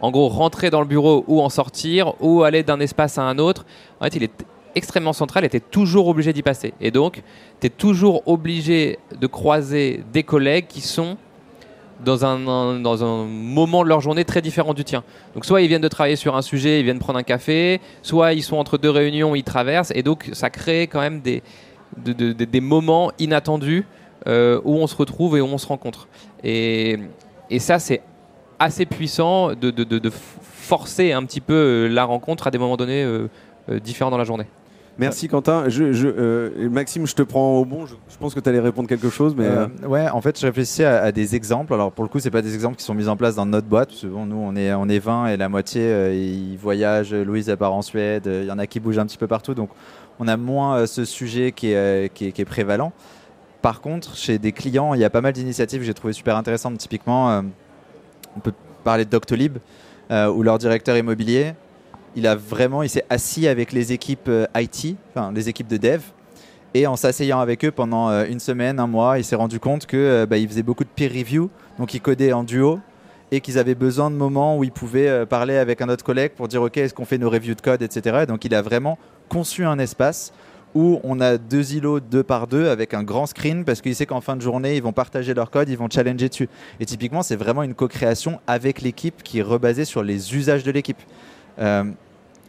[0.00, 3.38] en gros rentrer dans le bureau ou en sortir ou aller d'un espace à un
[3.38, 3.64] autre.
[4.00, 6.74] En fait, il est extrêmement central et tu es toujours obligé d'y passer.
[6.80, 7.22] Et donc,
[7.60, 11.16] tu es toujours obligé de croiser des collègues qui sont
[12.04, 15.04] dans un, dans un moment de leur journée très différent du tien.
[15.34, 18.32] Donc soit ils viennent de travailler sur un sujet, ils viennent prendre un café, soit
[18.32, 21.42] ils sont entre deux réunions, ils traversent, et donc ça crée quand même des,
[21.96, 23.84] des moments inattendus
[24.26, 26.08] euh, où on se retrouve et où on se rencontre.
[26.42, 26.98] Et,
[27.50, 28.00] et ça, c'est
[28.58, 33.04] assez puissant de, de, forcer un petit peu euh, la rencontre à des moments donnés
[33.04, 33.28] euh,
[33.82, 34.46] différents dans la journée.
[34.96, 35.68] Merci Quentin.
[35.68, 37.84] Je, Maxime, je te prends au bon.
[37.84, 39.34] Je, pense que tu allais répondre quelque chose.
[39.36, 39.48] Mais
[39.86, 41.74] Ouais, en fait, je réfléchis à, des exemples.
[41.74, 43.66] Alors, pour le coup, c'est pas des exemples qui sont mis en place dans notre
[43.66, 43.88] boîte.
[43.88, 47.12] Parce que bon, nous, on est, on est 20 et la moitié, ils voyagent.
[47.12, 48.22] Louise, elle part en Suède.
[48.26, 49.52] Il y en a qui bougent un petit peu partout.
[49.52, 49.70] Donc,
[50.18, 52.92] on a moins euh, ce sujet euh, qui est, prévalent.
[53.62, 56.36] Par contre, chez des clients, il y a pas mal d'initiatives que j'ai trouvé super
[56.36, 56.78] intéressantes.
[56.78, 57.42] Typiquement, euh,
[58.36, 59.58] on peut parler de Doctolib,
[60.10, 61.54] où leur directeur immobilier,
[62.14, 64.96] il a vraiment, il s'est assis avec les équipes IT,
[65.34, 66.02] les équipes de dev,
[66.74, 70.26] et en s'asseyant avec eux pendant une semaine, un mois, il s'est rendu compte que
[70.26, 71.48] bah, faisait beaucoup de peer review,
[71.78, 72.80] donc ils codaient en duo
[73.32, 76.46] et qu'ils avaient besoin de moments où ils pouvaient parler avec un autre collègue pour
[76.46, 78.26] dire ok est-ce qu'on fait nos reviews de code etc.
[78.28, 80.32] donc il a vraiment conçu un espace
[80.74, 84.06] où on a deux îlots deux par deux avec un grand screen parce qu'il sait
[84.06, 86.48] qu'en fin de journée, ils vont partager leur code, ils vont challenger dessus.
[86.80, 90.72] Et typiquement, c'est vraiment une co-création avec l'équipe qui est rebasée sur les usages de
[90.72, 91.00] l'équipe.
[91.60, 91.84] Euh,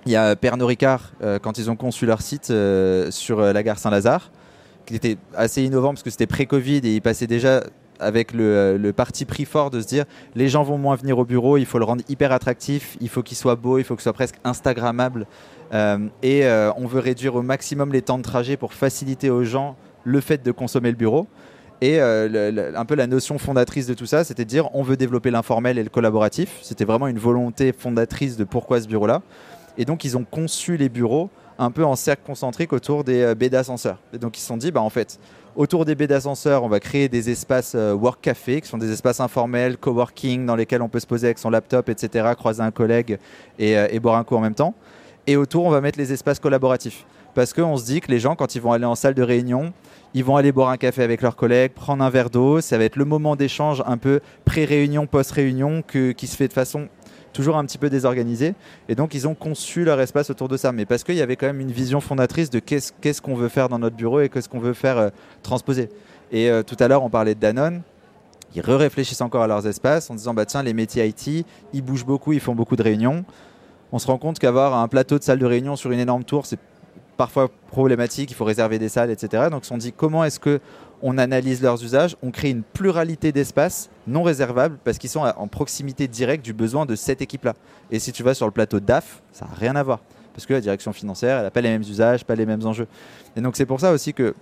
[0.07, 3.63] il y a Pernod Ricard, euh, quand ils ont conçu leur site euh, sur la
[3.63, 4.31] gare Saint-Lazare,
[4.85, 7.63] qui était assez innovant parce que c'était pré-Covid et ils passaient déjà
[7.99, 10.05] avec le, le, parti pris fort de se dire
[10.36, 13.23] les gens vont moins venir au bureau, il faut le rendre hyper attractif, il faut
[13.23, 15.27] qu'il soit beau, il faut qu'il soit presque instagrammable
[15.73, 19.43] euh, et euh, on veut réduire au maximum les temps de trajet pour faciliter aux
[19.43, 21.27] gens le fait de consommer le bureau.
[21.81, 24.95] Et euh, un peu la notion fondatrice de tout ça, c'était de dire on veut
[24.95, 26.60] développer l'informel et le collaboratif.
[26.62, 29.21] C'était vraiment une volonté fondatrice de pourquoi ce bureau-là.
[29.77, 33.49] Et donc ils ont conçu les bureaux un peu en cercle concentrique autour des baies
[33.49, 33.99] d'ascenseur.
[34.13, 35.19] Et donc ils se sont dit, bah, en fait,
[35.55, 39.19] autour des baies d'ascenseur, on va créer des espaces work café, qui sont des espaces
[39.19, 43.17] informels, coworking, dans lesquels on peut se poser avec son laptop, etc., croiser un collègue
[43.59, 44.73] et, et boire un coup en même temps.
[45.27, 47.05] Et autour, on va mettre les espaces collaboratifs.
[47.35, 49.73] Parce qu'on se dit que les gens, quand ils vont aller en salle de réunion,
[50.13, 52.61] ils vont aller boire un café avec leurs collègues, prendre un verre d'eau.
[52.61, 56.87] Ça va être le moment d'échange un peu pré-réunion, post-réunion, qui se fait de façon
[57.36, 58.56] toujours un petit peu désorganisée.
[58.89, 60.71] Et donc, ils ont conçu leur espace autour de ça.
[60.71, 63.50] Mais parce qu'il y avait quand même une vision fondatrice de qu'est-ce qu'est-ce qu'on veut
[63.50, 65.10] faire dans notre bureau et qu'est-ce qu'on veut faire euh,
[65.43, 65.89] transposer.
[66.32, 67.82] Et euh, tout à l'heure, on parlait de Danone.
[68.56, 72.06] Ils réfléchissent encore à leurs espaces en disant bah tiens les métiers IT ils bougent
[72.06, 73.26] beaucoup ils font beaucoup de réunions
[73.91, 76.45] on se rend compte qu'avoir un plateau de salle de réunion sur une énorme tour,
[76.45, 76.60] c'est
[77.17, 79.47] parfois problématique, il faut réserver des salles, etc.
[79.49, 80.60] Donc on dit comment est-ce que
[81.01, 85.47] on analyse leurs usages, on crée une pluralité d'espaces non réservables parce qu'ils sont en
[85.47, 87.54] proximité directe du besoin de cette équipe-là.
[87.91, 89.99] Et si tu vas sur le plateau DAF, ça n'a rien à voir.
[90.34, 92.88] Parce que la direction financière, elle n'a pas les mêmes usages, pas les mêmes enjeux.
[93.36, 94.34] Et donc c'est pour ça aussi que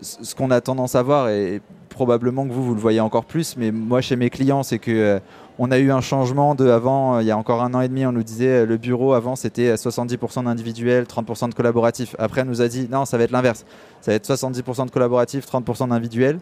[0.00, 3.56] ce qu'on a tendance à voir, et probablement que vous, vous le voyez encore plus,
[3.56, 5.18] mais moi chez mes clients, c'est que euh,
[5.58, 7.88] on a eu un changement de avant, euh, il y a encore un an et
[7.88, 12.14] demi, on nous disait euh, le bureau avant c'était 70% d'individuel, 30% de collaboratif.
[12.18, 13.64] Après, on nous a dit non, ça va être l'inverse.
[14.00, 16.38] Ça va être 70% de collaboratif, 30% d'individuel.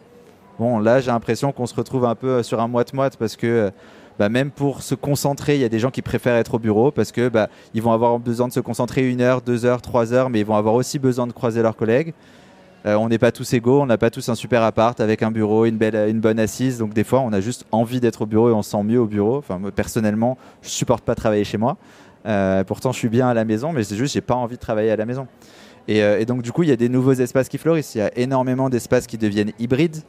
[0.59, 3.73] Bon, là, j'ai l'impression qu'on se retrouve un peu sur un moite-moite parce que
[4.19, 6.91] bah, même pour se concentrer, il y a des gens qui préfèrent être au bureau
[6.93, 10.13] parce que bah, ils vont avoir besoin de se concentrer une heure, deux heures, trois
[10.13, 12.15] heures, mais ils vont avoir aussi besoin de croiser leurs collègues.
[12.87, 15.31] Euh, on n'est pas tous égaux, on n'a pas tous un super appart avec un
[15.31, 16.79] bureau, une, belle, une bonne assise.
[16.79, 19.01] Donc des fois, on a juste envie d'être au bureau et on se sent mieux
[19.01, 19.39] au bureau.
[19.39, 21.79] Enfin, moi, personnellement, je supporte pas travailler chez moi.
[22.27, 24.61] Euh, pourtant, je suis bien à la maison, mais c'est juste, j'ai pas envie de
[24.61, 25.27] travailler à la maison.
[25.89, 27.95] Et, euh, et, donc, du coup, il y a des nouveaux espaces qui fleurissent.
[27.95, 30.03] Il y a énormément d'espaces qui deviennent hybrides.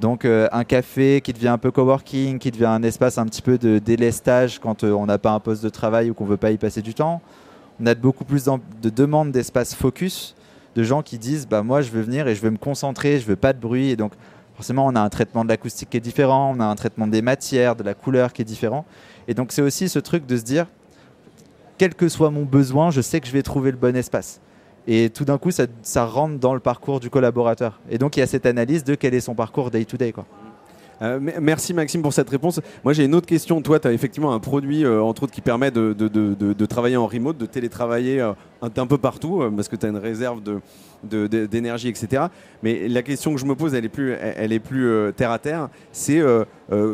[0.00, 3.56] Donc, un café qui devient un peu coworking, qui devient un espace un petit peu
[3.56, 6.56] de délestage quand on n'a pas un poste de travail ou qu'on veut pas y
[6.56, 7.20] passer du temps.
[7.80, 10.34] On a beaucoup plus de demandes d'espace focus
[10.74, 13.26] de gens qui disent bah moi je veux venir et je veux me concentrer, je
[13.26, 14.12] veux pas de bruit et donc
[14.54, 17.22] forcément on a un traitement de l'acoustique qui est différent, on a un traitement des
[17.22, 18.84] matières, de la couleur qui est différent
[19.28, 20.66] et donc c'est aussi ce truc de se dire
[21.78, 24.40] quel que soit mon besoin, je sais que je vais trouver le bon espace.
[24.86, 27.80] Et tout d'un coup, ça, rentre dans le parcours du collaborateur.
[27.90, 30.12] Et donc, il y a cette analyse de quel est son parcours day-to-day.
[30.12, 30.41] -day.
[31.00, 32.60] Euh, merci Maxime pour cette réponse.
[32.84, 33.60] Moi j'ai une autre question.
[33.62, 37.38] Toi tu as effectivement un produit euh, entre autres qui permet de, travailler en remote,
[37.38, 40.40] de télétravailler euh, un, peu partout parce que tu as une réserve
[41.02, 42.24] d'énergie, etc.
[42.62, 45.68] Mais la question que je me pose, elle est plus, terre à terre.
[45.90, 46.22] C'est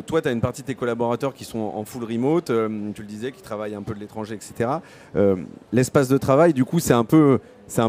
[0.07, 3.09] toi tu as une partie de tes collaborateurs qui sont en full remote, tu le
[3.09, 4.71] disais, qui travaillent un peu de l'étranger, etc.
[5.73, 7.41] L'espace de travail, du coup c'est un peu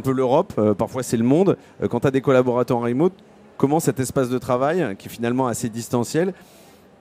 [0.07, 1.57] l'Europe, parfois c'est le monde.
[1.89, 3.13] quand tu as des collaborateurs en remote,
[3.59, 6.33] comment cet espace de travail, qui est finalement assez distanciel,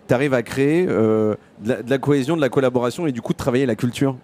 [0.09, 3.39] tu arrives à créer euh, de, la, cohésion, de la collaboration et du coup de
[3.39, 4.17] travailler la culture?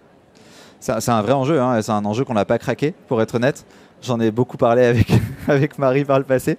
[0.81, 3.65] C'est un vrai enjeu, hein, c'est un enjeu qu'on n'a pas craqué, pour être honnête.
[4.03, 5.07] J'en ai beaucoup parlé avec,
[5.47, 6.57] avec Marie par le passé.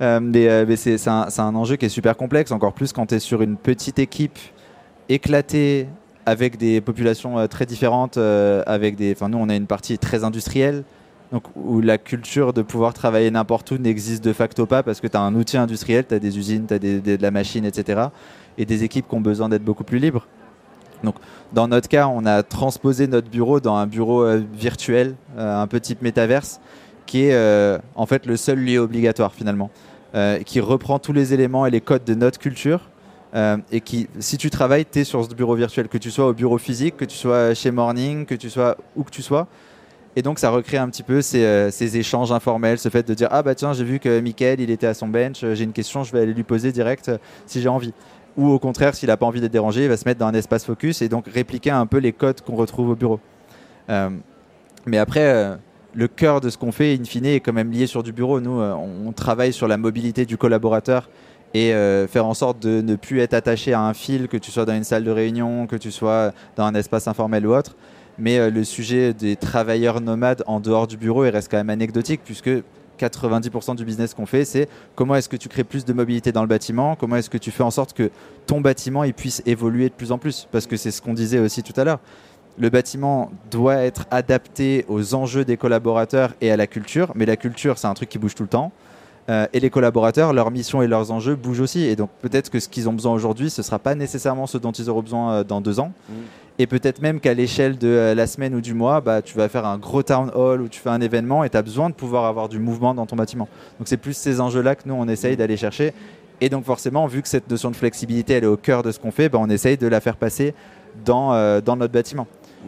[0.00, 3.20] Euh, mais, euh, c'est un, enjeu qui est super complexe, encore plus quand tu es
[3.20, 4.38] sur une petite équipe
[5.10, 5.86] éclatée
[6.24, 8.16] avec des populations très différentes.
[8.16, 10.84] Avec des, nous, on a une partie très industrielle
[11.32, 15.06] donc, où la culture de pouvoir travailler n'importe où n'existe de facto pas parce que
[15.06, 17.66] tu as un outil industriel, tu as des usines, tu as des, de la machine,
[17.66, 18.08] etc.
[18.56, 20.26] Et des équipes qui ont besoin d'être beaucoup plus libres.
[21.04, 21.16] Donc,
[21.52, 25.66] dans notre cas, on a transposé notre bureau dans un bureau euh, virtuel, euh, un
[25.66, 26.60] peu type métaverse,
[27.06, 29.70] qui est euh, en fait le seul lieu obligatoire finalement,
[30.46, 32.88] qui reprend tous les éléments et les codes de notre culture.
[33.70, 36.32] Et qui, si tu travailles, tu es sur ce bureau virtuel, que tu sois au
[36.32, 39.46] bureau physique, que tu sois chez Morning, que tu sois où que tu sois,
[40.16, 43.14] et donc ça recrée un petit peu ces, euh, ces, échanges informels, ce fait de
[43.14, 45.72] dire ah bah tiens j'ai vu que Michael il était à son bench, j'ai une
[45.72, 47.92] question, je vais aller lui poser direct euh, si j'ai envie.
[48.36, 50.34] Ou au contraire s'il n'a pas envie d'être dérangé, il va se mettre dans un
[50.34, 53.20] espace focus et donc répliquer un peu les codes qu'on retrouve au bureau.
[53.90, 54.10] Euh,
[54.86, 55.56] mais après euh,
[55.94, 58.40] le cœur de ce qu'on fait in fine est quand même lié sur du bureau.
[58.40, 61.08] Nous euh, on travaille sur la mobilité du collaborateur
[61.54, 64.50] et euh, faire en sorte de ne plus être attaché à un fil, que tu
[64.50, 67.74] sois dans une salle de réunion, que tu sois dans un espace informel ou autre
[68.18, 71.70] mais euh, le sujet des travailleurs nomades en dehors du bureau il reste quand même
[71.70, 72.50] anecdotique puisque
[72.98, 76.42] 90% du business qu'on fait, c'est comment est-ce que tu crées plus de mobilité dans
[76.42, 78.10] le bâtiment, comment est-ce que tu fais en sorte que
[78.46, 81.38] ton bâtiment il puisse évoluer de plus en plus, parce que c'est ce qu'on disait
[81.38, 82.00] aussi tout à l'heure.
[82.58, 87.36] Le bâtiment doit être adapté aux enjeux des collaborateurs et à la culture, mais la
[87.36, 88.72] culture c'est un truc qui bouge tout le temps.
[89.28, 91.82] Euh, et les collaborateurs, leurs missions et leurs enjeux bougent aussi.
[91.82, 94.56] Et donc peut-être que ce qu'ils ont besoin aujourd'hui, ce ne sera pas nécessairement ce
[94.56, 95.92] dont ils auront besoin euh, dans deux ans.
[96.08, 96.12] Mm.
[96.60, 99.48] Et peut-être même qu'à l'échelle de euh, la semaine ou du mois, bah, tu vas
[99.48, 101.94] faire un gros town hall ou tu fais un événement et tu as besoin de
[101.94, 103.48] pouvoir avoir du mouvement dans ton bâtiment.
[103.78, 105.92] Donc c'est plus ces enjeux-là que nous, on essaye d'aller chercher.
[106.40, 108.98] Et donc forcément, vu que cette notion de flexibilité, elle est au cœur de ce
[108.98, 110.52] qu'on fait, bah, on essaye de la faire passer
[111.04, 112.26] dans, euh, dans notre bâtiment.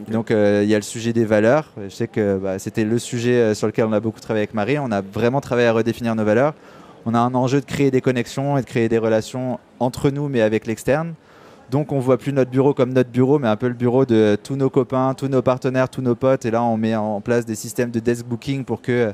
[0.09, 1.73] Donc euh, il y a le sujet des valeurs.
[1.83, 4.79] Je sais que bah, c'était le sujet sur lequel on a beaucoup travaillé avec Marie.
[4.79, 6.53] On a vraiment travaillé à redéfinir nos valeurs.
[7.05, 10.29] On a un enjeu de créer des connexions et de créer des relations entre nous,
[10.29, 11.13] mais avec l'externe.
[11.71, 14.37] Donc on voit plus notre bureau comme notre bureau, mais un peu le bureau de
[14.43, 16.45] tous nos copains, tous nos partenaires, tous nos potes.
[16.45, 19.13] Et là, on met en place des systèmes de desk booking pour que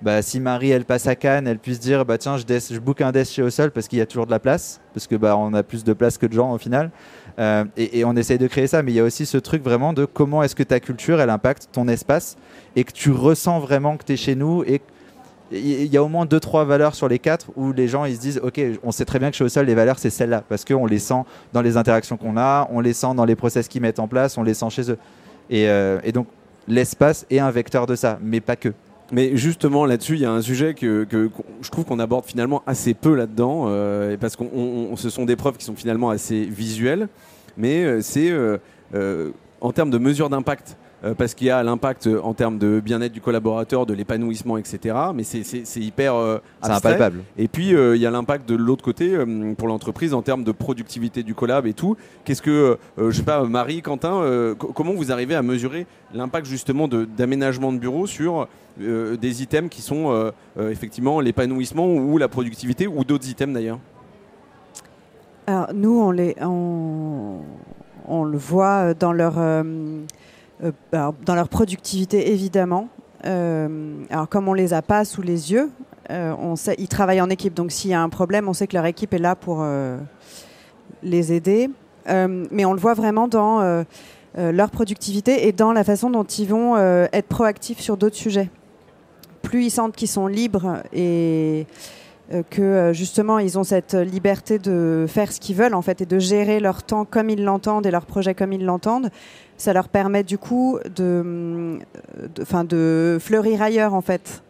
[0.00, 3.12] bah, si Marie elle passe à Cannes, elle puisse dire bah tiens je, book un
[3.12, 5.52] desk chez Osol parce qu'il y a toujours de la place, parce que bah on
[5.52, 6.90] a plus de place que de gens au final.
[7.38, 9.62] Euh, et, et on essaye de créer ça, mais il y a aussi ce truc
[9.62, 12.38] vraiment de comment est-ce que ta culture elle impacte ton espace
[12.74, 14.80] et que tu ressens vraiment que tu es chez nous et
[15.50, 18.16] il y a au moins deux trois valeurs sur les quatre où les gens ils
[18.16, 20.64] se disent ok on sait très bien que chez Osol les valeurs c'est celles-là parce
[20.64, 21.22] qu'on les sent
[21.54, 24.36] dans les interactions qu'on a on les sent dans les process qu'ils mettent en place
[24.36, 24.98] on les sent chez eux.
[25.50, 26.26] Et, euh, donc
[26.66, 28.70] l'espace est un vecteur de ça mais pas que.
[29.10, 31.30] Mais justement, là-dessus, il y a un sujet que, que-
[31.62, 35.56] je trouve qu'on aborde finalement assez peu là-dedans, euh, parce on- ce sont des preuves
[35.56, 37.08] qui sont finalement assez visuelles,
[37.56, 38.30] mais euh, c'est
[39.62, 40.76] en termes de mesure d'impact.
[41.04, 44.96] Euh, parce qu'il y a l'impact en termes de bien-être du collaborateur, de l'épanouissement, etc.
[45.14, 46.38] Mais c'est- c'est c'est hyper euh,
[46.76, 50.22] impalpable Et puis, euh, il y a l'impact de l'autre côté euh, pour l'entreprise en
[50.22, 51.96] termes de productivité du collab et tout.
[52.24, 55.86] Qu'est-ce que, euh, je sais pas, Marie, Quentin, euh, co- comment vous arrivez à mesurer
[56.12, 58.48] l'impact justement de- d'aménagement de, bureau sur
[58.80, 63.54] euh, des items qui sont euh, euh, effectivement l'épanouissement ou la productivité ou d'autres items
[63.54, 63.78] d'ailleurs?
[65.46, 67.38] Alors, nous, on, les, on,
[68.06, 70.00] on le voit dans leur, euh, euh,
[70.92, 72.88] alors, dans leur productivité, évidemment.
[73.24, 75.70] Euh, alors, comme on les a pas sous les yeux,
[76.10, 76.34] euh,
[76.78, 77.54] ils travaillent en équipe.
[77.54, 79.98] Donc, s'il y a un problème, on sait que leur équipe est là pour euh,
[81.02, 81.70] les aider.
[82.08, 83.82] Euh, mais on le voit vraiment dans euh,
[84.38, 88.16] euh, leur productivité et dans la façon dont ils vont euh, être proactifs sur d'autres
[88.16, 88.50] sujets.
[89.42, 91.66] Plus ils sentent qu'ils sont libres et
[92.32, 96.02] euh, que euh, justement ils ont cette liberté de faire ce qu'ils veulent en fait
[96.02, 99.10] et de gérer leur temps comme ils l'entendent et leur projet comme ils l'entendent,
[99.58, 101.78] ça leur permet du coup de,
[102.34, 104.42] de, de fleurir ailleurs en fait.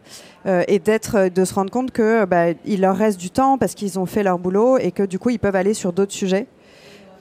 [0.45, 3.75] Euh, et d'être, de se rendre compte que bah, il leur reste du temps parce
[3.75, 6.47] qu'ils ont fait leur boulot et que du coup ils peuvent aller sur d'autres sujets.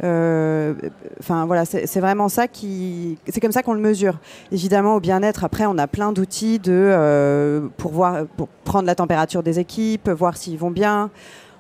[0.05, 0.75] Euh,
[1.19, 4.21] Enfin voilà, c'est vraiment ça qui, c'est comme ça qu'on le mesure.
[4.53, 8.95] Évidemment au bien-être, après on a plein d'outils de euh, pour voir, pour prendre la
[8.95, 11.11] température des équipes, voir s'ils vont bien.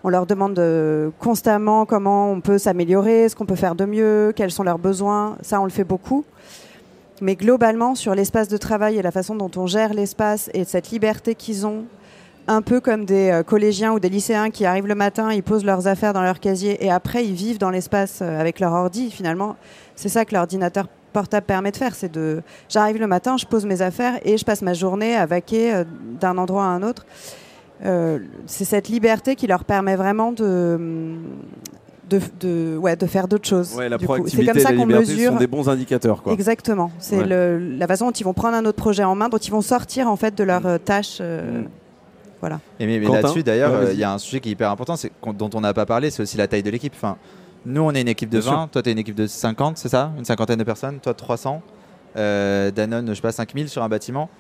[0.04, 4.32] On leur demande euh, constamment comment on peut s'améliorer, ce qu'on peut faire de mieux,
[4.34, 5.36] quels sont leurs besoins.
[5.42, 6.24] Ça on le fait beaucoup.
[7.20, 10.90] Mais globalement sur l'espace de travail et la façon dont on gère l'espace et cette
[10.90, 11.84] liberté qu'ils ont
[12.46, 15.64] un peu comme des euh, collégiens ou des lycéens qui arrivent le matin, ils posent
[15.64, 19.10] leurs affaires dans leur casier et après ils vivent dans l'espace euh, avec leur ordi.
[19.10, 19.56] Finalement,
[19.96, 21.96] c'est ça que l'ordinateur portable permet de faire.
[21.96, 25.26] C'est de, j'arrive le matin, je pose mes affaires et je passe ma journée à
[25.26, 25.82] vaquer
[26.20, 27.04] d'un endroit à un autre.
[27.84, 30.78] Euh, c'est cette liberté qui leur permet vraiment de,
[32.10, 33.74] de, de, ouais, de faire d'autres choses.
[33.76, 34.14] Ouais, la du coup.
[34.14, 35.32] C'est proactivité comme et ça la qu'on liberté mesure.
[35.32, 36.22] sont des bons indicateurs.
[36.22, 36.32] Quoi.
[36.32, 36.90] Exactement.
[36.98, 37.58] C'est Ouais.
[37.78, 40.08] la façon dont ils vont prendre un autre projet en main, dont ils vont sortir
[40.08, 41.18] en fait de leur euh, tâche.
[41.20, 41.68] euh, Mm.
[42.40, 42.60] Voilà.
[42.78, 44.94] Et mais, là-dessus, d'ailleurs, Ouais, euh, il y a un sujet qui est hyper important,
[44.94, 46.92] c'est dont on n'a pas parlé, c'est aussi la taille de l'équipe.
[46.94, 47.16] Enfin,
[47.66, 49.76] nous, on est une équipe de Bien 20, toi, tu es une équipe de 50,
[49.76, 50.12] c'est ça?
[50.16, 51.60] Une cinquantaine de personnes, toi, 300.
[52.16, 54.30] Euh, Danone, je sais pas, 5000 sur un bâtiment.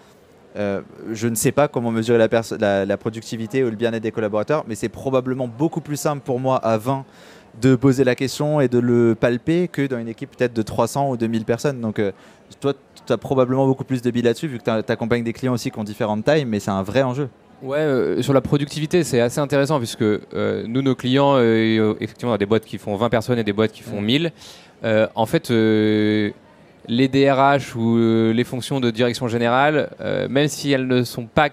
[0.56, 0.80] Euh,
[1.12, 4.10] je ne sais pas comment mesurer la, perso- la- la productivité ou le bien-être des
[4.10, 7.04] collaborateurs, mais c'est probablement beaucoup plus simple pour moi à 20
[7.60, 11.10] de poser la question et de le palper que dans une équipe peut-être de 300
[11.10, 11.80] ou 2000 personnes.
[11.80, 12.12] Donc, euh,
[12.60, 12.72] toi,
[13.06, 15.70] tu as probablement beaucoup plus de billes là-dessus, vu que tu accompagnes des clients aussi
[15.70, 17.28] qui ont différentes tailles, mais c'est un vrai enjeu.
[17.62, 22.30] Ouais, euh, sur la productivité, c'est assez intéressant puisque euh, nous, nos clients, euh, effectivement,
[22.32, 24.30] on a des boîtes qui font 20 personnes et des boîtes qui font 1000.
[24.84, 26.30] Euh, en fait, euh,
[26.88, 31.26] les DRH ou euh, les fonctions de direction générale, euh, même si elles ne sont
[31.26, 31.50] pas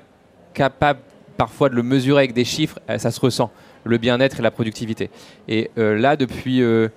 [0.54, 1.02] capables
[1.38, 3.52] parfois de le mesurer avec des chiffres, euh, ça se ressent,
[3.84, 5.10] le bien-être et la productivité.
[5.48, 6.90] Et là, depuis, je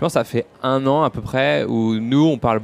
[0.00, 2.62] pense, ça fait un an à peu près, où nous, on parle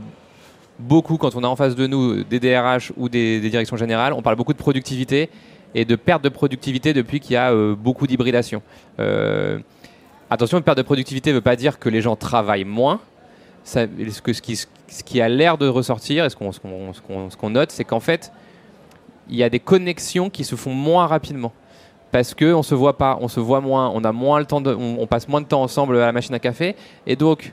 [0.80, 4.14] beaucoup, quand on a en face de nous des DRH ou des, des directions générales,
[4.14, 5.30] on parle beaucoup de productivité
[5.76, 8.62] et de perte de productivité depuis qu'il y a beaucoup d'hybridation.
[10.28, 13.00] Attention, une perte de productivité ne veut pas dire que les gens travaillent moins.
[13.68, 16.92] Ce, que, ce, qui, ce qui a l'air de ressortir et ce qu'on ce qu'on-
[17.30, 18.32] ce qu'on- note, c'est qu'en fait,
[19.28, 21.52] il y a des connexions qui se font moins rapidement
[22.10, 24.62] parce que on se voit pas, on se voit moins, on a moins le temps
[24.62, 26.76] de, on, passe moins de temps ensemble à la machine à café,
[27.06, 27.52] et donc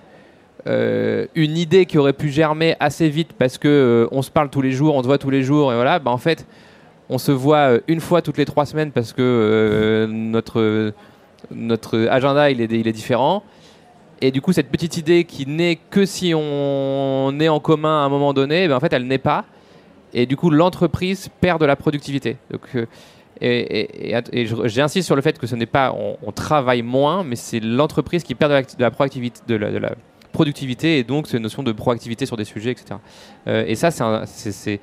[0.67, 4.49] euh, une idée qui aurait pu germer assez vite parce que euh, on se parle
[4.49, 6.47] tous les jours, on se voit tous les jours, et voilà, bah en fait,
[7.09, 10.93] on se voit euh, une fois toutes les trois semaines parce que notre
[11.51, 13.43] notre agenda il est, il est différent.
[14.21, 18.05] Et du coup, cette petite idée qui n'est que si on est en commun à
[18.05, 19.45] un moment donné, ben en fait, elle n'est pas.
[20.13, 22.37] Et du coup, l'entreprise perd de la productivité.
[22.49, 22.69] Donc,
[23.41, 24.15] et,
[24.65, 28.35] j'insiste sur le fait que ce n'est pas on, travaille moins, mais c'est l'entreprise qui
[28.35, 29.91] perd de la, proactivité, de la,
[30.31, 32.99] productivité et donc cette notion de proactivité sur des sujets, etc.
[33.47, 33.89] Euh, et ça,
[34.25, 34.79] c'est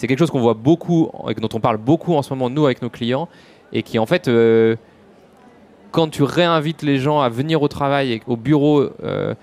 [0.00, 2.90] quelque chose qu'on voit beaucoup dont on parle beaucoup en ce moment nous avec nos
[2.90, 3.28] clients
[3.72, 4.76] et qui en fait euh,
[5.92, 9.34] quand tu réinvites les gens à venir au travail et au bureau euh,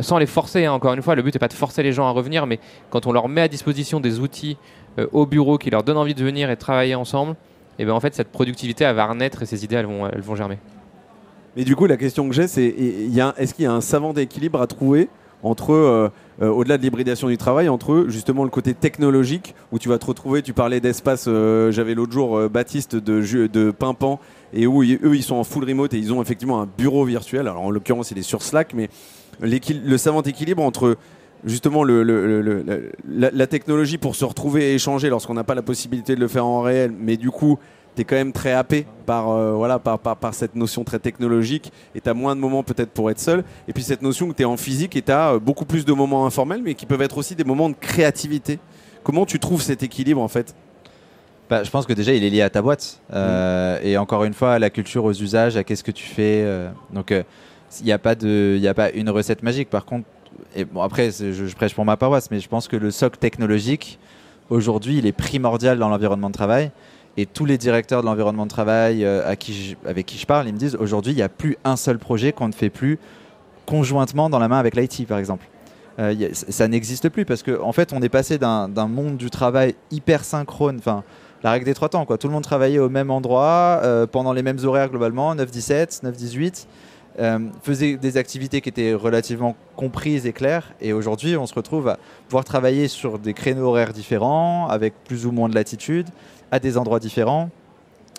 [0.00, 2.06] sans les forcer, hein, encore une fois, le but n'est pas de forcer les gens
[2.06, 2.58] à revenir, mais
[2.90, 4.56] quand on leur met à disposition des outils
[5.12, 7.36] au bureau qui leur donnent envie de venir et de travailler ensemble,
[7.78, 10.58] et ben en fait cette productivité va renaître et ces idées vont, vont germer.
[11.54, 12.74] Mais du coup la question que j'ai c'est
[13.36, 15.10] est-ce qu'il y a un savant équilibre à trouver
[15.42, 16.08] entre euh,
[16.42, 20.06] euh, au-delà de l'hybridation du travail, entre justement le côté technologique où tu vas te
[20.06, 24.18] retrouver, tu parlais d'espace, euh, j'avais l'autre jour Baptiste de, de Pimpan
[24.52, 27.48] et où eux ils sont en full remote et ils ont effectivement un bureau virtuel,
[27.48, 28.88] alors en l'occurrence il est sur Slack, mais
[29.40, 30.96] le savant équilibre entre
[31.44, 32.02] justement le,
[33.06, 36.46] la, technologie pour se retrouver et échanger lorsqu'on n'a pas la possibilité de le faire
[36.46, 37.58] en réel, mais du coup,
[37.96, 41.72] tu es quand même très happé par, euh, voilà, par, par, cette notion très technologique
[41.94, 43.42] et tu as moins de moments peut-être pour être seul.
[43.66, 45.84] Et puis cette notion que tu es en physique et tu as euh, beaucoup plus
[45.84, 48.58] de moments informels, mais qui peuvent être aussi des moments de créativité.
[49.02, 50.54] Comment tu trouves cet équilibre en fait?
[51.48, 54.34] Bah, je pense que déjà il est lié à ta boîte euh, et encore une
[54.34, 56.44] fois à la culture, aux usages, à qu'est-ce que tu fais.
[56.92, 59.70] donc il n'y a pas a pas une recette magique.
[59.70, 60.06] Par contre,
[60.72, 63.98] bon, après, je, prêche pour ma paroisse, mais je pense que le socle technologique,
[64.50, 66.70] aujourd'hui, il est primordial dans l'environnement de travail.
[67.16, 70.58] Et tous les directeurs de l'environnement de travail euh, avec qui je parle, ils me
[70.58, 72.98] disent aujourd'hui, il n'y a plus un seul projet qu'on ne fait plus
[73.64, 75.46] conjointement dans la main avec l'IT, par exemple.
[75.98, 79.74] Euh, ça n'existe plus parce qu'en en fait, on est passé d'un monde du travail
[79.90, 80.76] hyper synchrone.
[80.78, 81.04] Enfin,
[81.42, 82.18] la règle des trois temps, quoi.
[82.18, 86.66] Tout le monde travaillait au même endroit, euh, pendant les mêmes horaires globalement, 9-17, 9-18.
[87.18, 90.74] Euh, faisait des activités qui étaient relativement comprises et claires.
[90.82, 91.98] Et aujourd'hui, on se retrouve à
[92.28, 96.08] pouvoir travailler sur des créneaux horaires différents, avec plus ou moins de latitude,
[96.50, 97.50] à des endroits différents.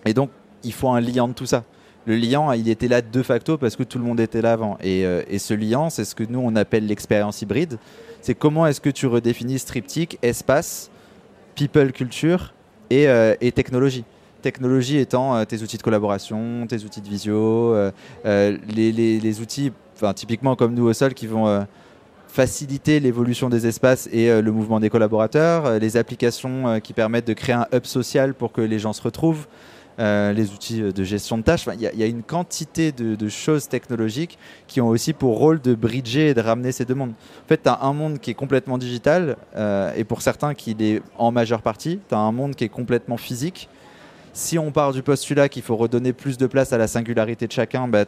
[0.05, 0.29] Et donc,
[0.63, 1.63] il faut un liant de tout ça.
[2.05, 4.77] Le liant, il était là de facto parce que tout le monde était là avant.
[4.81, 7.77] Et, euh, ce liant, c'est ce que nous, on appelle l'expérience hybride.
[8.21, 10.89] C'est comment est-ce que tu redéfinis triptyque, espace,
[11.55, 12.53] people, culture
[12.89, 14.05] et, euh, technologie
[14.41, 19.73] technologie étant euh, tes outils de collaboration, tes outils de visio, euh, les, outils,
[20.15, 21.65] typiquement comme nous au sol, qui vont
[22.37, 27.55] faciliter l'évolution des espaces et le mouvement des collaborateurs, les applications qui permettent de créer
[27.55, 29.47] un hub social pour que les gens se retrouvent.
[29.97, 31.65] les outils de gestion de tâches.
[31.73, 36.29] Il y, a une quantité de, choses technologiques qui ont aussi pour rôle de bridger
[36.29, 37.15] et de ramener ces deux mondes.
[37.45, 39.35] En fait, tu as un monde qui est complètement digital
[39.95, 41.99] et pour certains qui est en majeure partie.
[42.07, 43.67] Tu as un monde qui est complètement physique
[44.37, 47.51] si on part du postulat qu'il faut redonner plus de place à la singularité de
[47.51, 48.05] chacun, bah,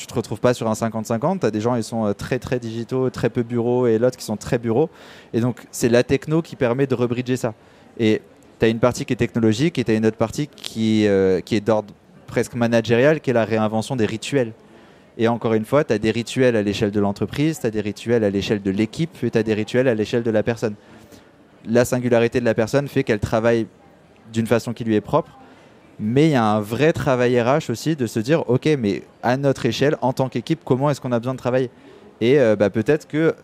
[0.00, 1.40] tu te retrouves pas sur un 50-50.
[1.40, 4.16] Tu as des gens qui sont euh, très très digitaux, très peu bureaux, et l'autre
[4.16, 4.88] qui sont très bureaux.
[5.34, 7.52] Et donc, c'est la techno qui permet de rebridger ça.
[7.98, 8.22] Et
[8.58, 11.42] tu as une partie qui est technologique et tu as une autre partie qui, euh,
[11.42, 11.92] qui est d'ordre
[12.26, 14.54] presque managérial, qui est la réinvention des rituels.
[15.18, 17.82] Et encore une fois, tu as des rituels à l'échelle de l'entreprise, tu as des
[17.82, 20.76] rituels à l'échelle de l'équipe et tu as des rituels à l'échelle de la personne.
[21.66, 23.66] La singularité de la personne fait qu'elle travaille
[24.32, 25.39] d'une façon qui lui est propre
[26.00, 29.36] mais il y a un vrai travail RH aussi de se dire, ok, mais à
[29.36, 31.70] notre échelle, en tant qu'équipe, comment est-ce qu'on a besoin de travailler?
[32.22, 33.34] Et euh, bah, peut-être que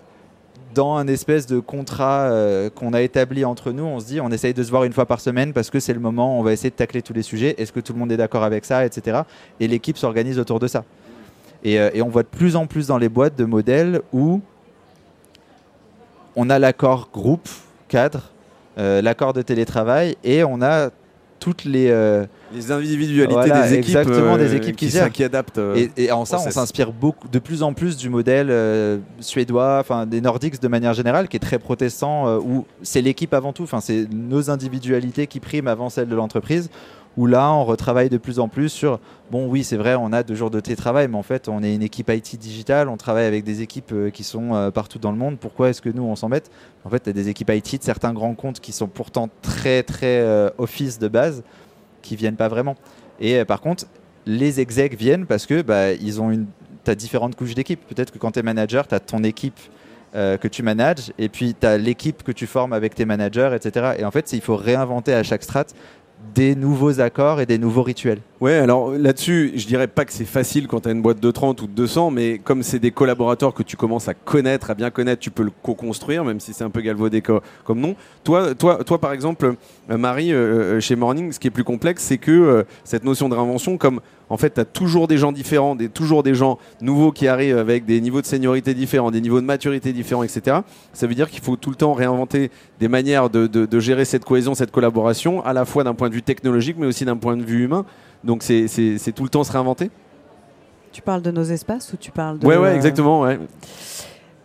[0.74, 4.30] dans un espèce de contrat euh, qu'on a établi entre nous, on se dit, on
[4.30, 6.52] essaye de se voir une fois par semaine parce que c'est le moment, on va
[6.52, 7.54] essayer de tacler tous les sujets.
[7.58, 9.20] Est-ce que tout le monde est d'accord avec ça, etc.
[9.60, 10.84] Et l'équipe s'organise autour de ça.
[11.66, 14.40] Euh, et on voit de plus en plus dans les boîtes de modèles où
[16.34, 17.48] on a l'accord groupe,
[17.88, 18.30] cadre,
[18.76, 20.90] l'accord de télétravail et on a
[21.46, 25.86] toutes les euh, les individualités des équipes exactement des euh, équipes qui, qui adaptent euh,
[25.96, 28.52] et, en ça on s'inspire beaucoup de plus en plus du modèle
[29.20, 33.52] suédois enfin des nordiques de manière générale qui est très protestant où c'est l'équipe avant
[33.52, 33.62] tout.
[33.62, 36.68] Enfin c'est nos individualités qui priment avant celles de l'entreprise
[37.16, 39.00] où là, on retravaille de plus en plus sur,
[39.30, 41.74] bon oui, c'est vrai, on a deux jours de télétravail, mais en fait, on est
[41.74, 45.12] une équipe IT digitale, on travaille avec des équipes euh, qui sont euh, partout dans
[45.12, 45.38] le monde.
[45.38, 46.50] Pourquoi est-ce que nous, on s'embête?
[46.84, 49.82] En fait, tu as des équipes IT de certains grands comptes qui sont pourtant très,
[49.82, 51.42] très euh, office de base,
[52.02, 52.76] qui viennent pas vraiment.
[53.18, 53.86] Et par contre,
[54.26, 56.46] les execs viennent parce que bah, ils ont une...
[56.84, 57.80] tu as différentes couches d'équipe.
[57.88, 59.58] Peut-être que quand tu es manager, tu as ton équipe
[60.14, 63.96] que tu manages, et puis tu as l'équipe que tu formes avec tes managers, etc.
[63.98, 65.74] Et en fait, il faut réinventer à chaque strate
[66.34, 68.20] des nouveaux accords et des nouveaux rituels.
[68.40, 71.30] Ouais, alors là-dessus, je dirais pas que c'est facile quand tu as une boîte de
[71.30, 74.74] 30 ou de 200, mais comme c'est des collaborateurs que tu commences à connaître, à
[74.74, 77.96] bien connaître, tu peux le co-construire, même si c'est un peu galvaudé comme nom.
[78.24, 79.54] Toi, toi, toi par exemple,
[79.90, 83.34] euh, Marie, euh, chez Morning, ce qui est plus complexe, c'est que cette notion de
[83.34, 87.12] réinvention, comme en fait, tu as toujours des gens différents, des, toujours des gens nouveaux
[87.12, 90.58] qui arrivent avec des niveaux de seniorité différents, des niveaux de maturité différents, etc.
[90.92, 92.50] Ça veut dire qu'il faut tout le temps réinventer
[92.80, 96.22] des manières de, gérer cette cohésion, cette collaboration, à la fois d'un point de vue
[96.22, 97.84] technologique, mais aussi d'un point de vue humain.
[98.24, 99.90] Donc, c'est tout le temps se réinventer.
[100.92, 102.46] Tu parles de nos espaces ou tu parles de...
[102.46, 103.20] Ouais, ouais, exactement.
[103.20, 103.38] Ouais.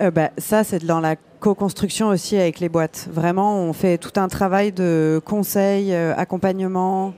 [0.01, 3.07] Euh, bah, ça, c'est dans la co-construction aussi avec les boîtes.
[3.11, 7.13] Vraiment, on fait tout un travail de conseil, euh, accompagnement,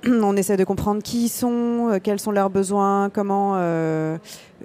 [0.06, 4.16] on essaie de comprendre qui ils sont, euh, quels sont leurs besoins, comment, euh,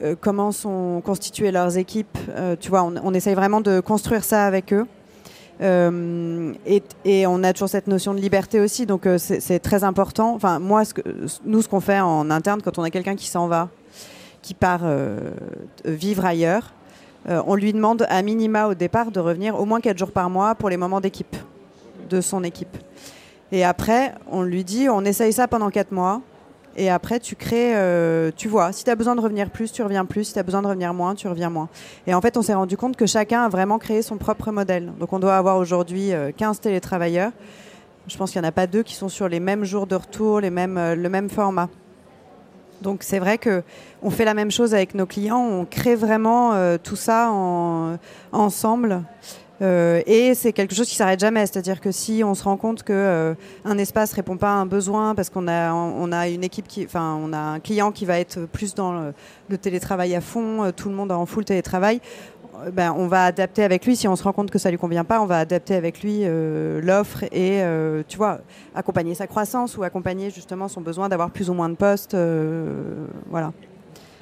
[0.03, 2.17] euh, comment sont constituées leurs équipes.
[2.59, 4.85] tu vois, on, essaye vraiment de construire ça avec eux.
[5.61, 10.33] Et, on a toujours cette notion de liberté aussi, donc c'est très important.
[10.35, 11.01] Enfin, moi, ce que,
[11.45, 13.69] nous, ce qu'on fait en interne, quand on a quelqu'un qui s'en va,
[14.41, 14.81] qui part
[15.85, 16.73] vivre ailleurs,
[17.27, 20.55] on lui demande à minima au départ de revenir au moins 4 jours par mois
[20.55, 21.35] pour les moments d'équipe,
[22.09, 22.75] de son équipe.
[23.53, 26.21] Et après, on lui dit, on essaye ça pendant 4 mois.
[26.75, 29.83] Et après, tu crées, euh, tu vois, si tu as besoin de revenir plus, tu
[29.83, 30.23] reviens plus.
[30.23, 31.69] Si tu as besoin de revenir moins, tu reviens moins.
[32.07, 34.91] Et en fait, on s'est rendu compte que chacun a vraiment créé son propre modèle.
[34.99, 37.31] Donc, on doit avoir aujourd'hui 15 euh, télétravailleurs.
[38.07, 39.95] Je pense qu'il n'y en a pas deux qui sont sur les mêmes jours de
[39.95, 41.69] retour, les mêmes, euh, le même format.
[42.81, 43.61] Donc, c'est vrai que
[44.01, 45.39] on fait la même chose avec nos clients.
[45.39, 47.97] On crée vraiment tout ça en,
[48.31, 49.03] ensemble.
[49.63, 51.45] Euh, et c'est quelque chose qui s'arrête jamais.
[51.45, 53.33] C'est-à-dire que si on se rend compte que euh,
[53.63, 56.83] un espace répond pas à un besoin parce qu'on a on a une équipe qui,
[56.85, 58.91] enfin, on a un client qui va être plus dans
[59.49, 62.01] le, télétravail à fond, euh, tout le monde en full télétravail.
[62.71, 63.95] Ben, on va adapter avec lui.
[63.95, 66.23] Si on se rend compte que ça lui convient pas, on va adapter avec lui
[66.81, 67.63] l'offre et,
[68.07, 68.41] tu vois,
[68.75, 72.15] accompagner sa croissance ou accompagner justement son besoin d'avoir plus ou moins de postes.
[73.31, 73.51] voilà.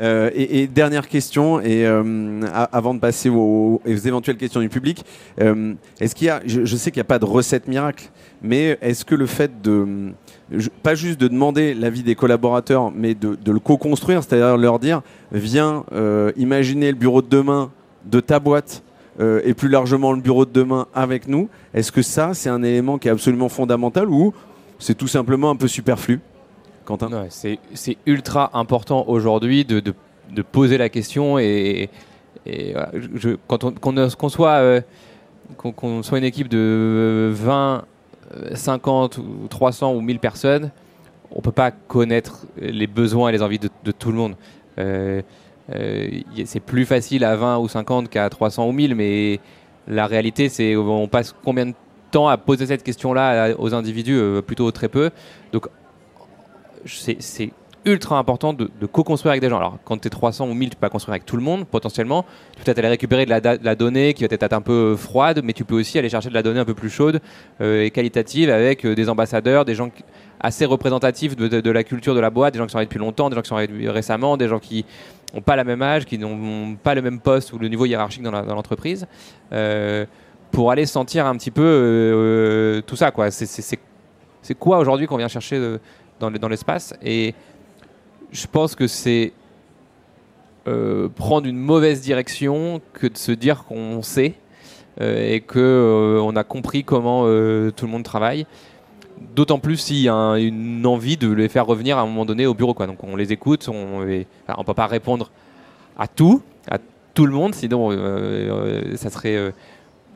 [0.02, 2.42] Euh, et, dernière question, et euh,
[2.72, 5.06] avant de passer aux, éventuelles questions du public,
[5.40, 8.10] euh, est-ce qu'il y a, je, sais qu'il n'y a pas de recette miracle,
[8.42, 10.14] mais est-ce que le fait de,
[10.82, 15.86] pas juste de demander l'avis des collaborateurs, mais de, le co-construire, c'est-à-dire leur dire, viens
[16.36, 17.72] imaginer le bureau de demain
[18.06, 18.84] de ta boîte
[19.20, 22.98] et plus largement le bureau de demain avec nous, est-ce que ça, c'est un élément
[22.98, 24.34] qui est absolument fondamental ou
[24.80, 26.22] c'est tout simplement un peu superflu?
[26.86, 29.94] Quentin C'est ultra important aujourd'hui de,
[30.52, 31.90] poser la question et,
[33.48, 34.80] quand on, euh,
[36.02, 37.84] soit une équipe de 20,
[38.54, 40.72] 50 ou 300 ou 1000 personnes,
[41.32, 44.36] on ne peut pas connaître les besoins et les envies de, tout le monde.
[44.80, 45.22] Euh,
[45.74, 46.08] euh,
[46.46, 49.40] c'est plus facile à 20 ou 50 qu'à 300 ou 1000, mais
[49.88, 51.74] la réalité, c'est on passe combien de
[52.10, 55.12] temps à poser cette question-là aux individus Plutôt très peu.
[56.86, 57.52] C'est
[57.86, 59.58] ultra important de, co-construire avec des gens.
[59.58, 61.66] Alors, quand tu es 300 ou 1000, tu peux pas construire avec tout le monde,
[61.66, 62.24] potentiellement.
[62.52, 65.54] Tu peux peut-être aller récupérer de la, donnée qui va être un peu froide, mais
[65.54, 67.20] tu peux aussi aller chercher de la donnée un peu plus chaude
[67.60, 69.90] euh, et qualitative avec euh, des ambassadeurs, des gens
[70.40, 73.30] assez représentatifs de, la culture de la boîte, des gens qui sont arrivés depuis longtemps,
[73.30, 74.86] des gens qui sont arrivés récemment, des gens qui
[75.34, 78.24] n'ont pas la même âge, qui n'ont pas le même poste ou le niveau hiérarchique
[78.24, 79.08] dans l'entreprise,
[79.54, 80.06] euh,
[80.52, 83.12] pour aller sentir un petit peu tout ça.
[83.30, 85.78] C'est quoi aujourd'hui qu'on vient chercher
[86.30, 86.94] dans l'espace.
[87.04, 87.34] Et
[88.32, 89.34] je pense que c'est
[90.68, 94.36] euh, prendre une mauvaise direction que de se dire qu'on sait
[95.00, 98.46] euh, et que euh, a compris comment tout le monde travaille.
[99.36, 102.46] D'autant plus s'il y a une envie de les faire revenir à un moment donné
[102.46, 102.74] au bureau.
[102.74, 102.88] Quoi.
[102.88, 105.32] Donc on les écoute, on ne peut pas répondre
[105.98, 106.78] à tout, à
[107.14, 107.92] tout le monde, sinon
[108.96, 109.54] ça serait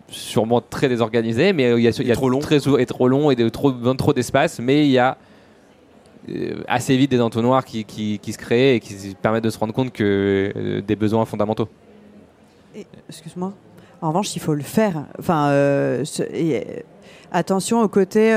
[0.07, 1.53] sûrement très désorganisé.
[1.53, 2.39] Mais il y a, il y a trop long.
[2.39, 4.59] Très, et trop long et de, trop, trop d'espace.
[4.59, 5.13] Mais il y a euh,
[6.67, 9.73] assez vite des entonnoirs qui, qui, qui, se créent et qui permettent de se rendre
[9.73, 11.67] compte que euh, des besoins fondamentaux.
[13.09, 13.53] Excuse-moi.
[14.01, 15.05] En revanche, il faut le faire.
[15.19, 16.03] Enfin, euh,
[17.31, 18.33] attention au côté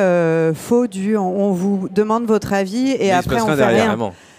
[0.55, 3.99] faux du on, vous demande votre avis et après on fait rien.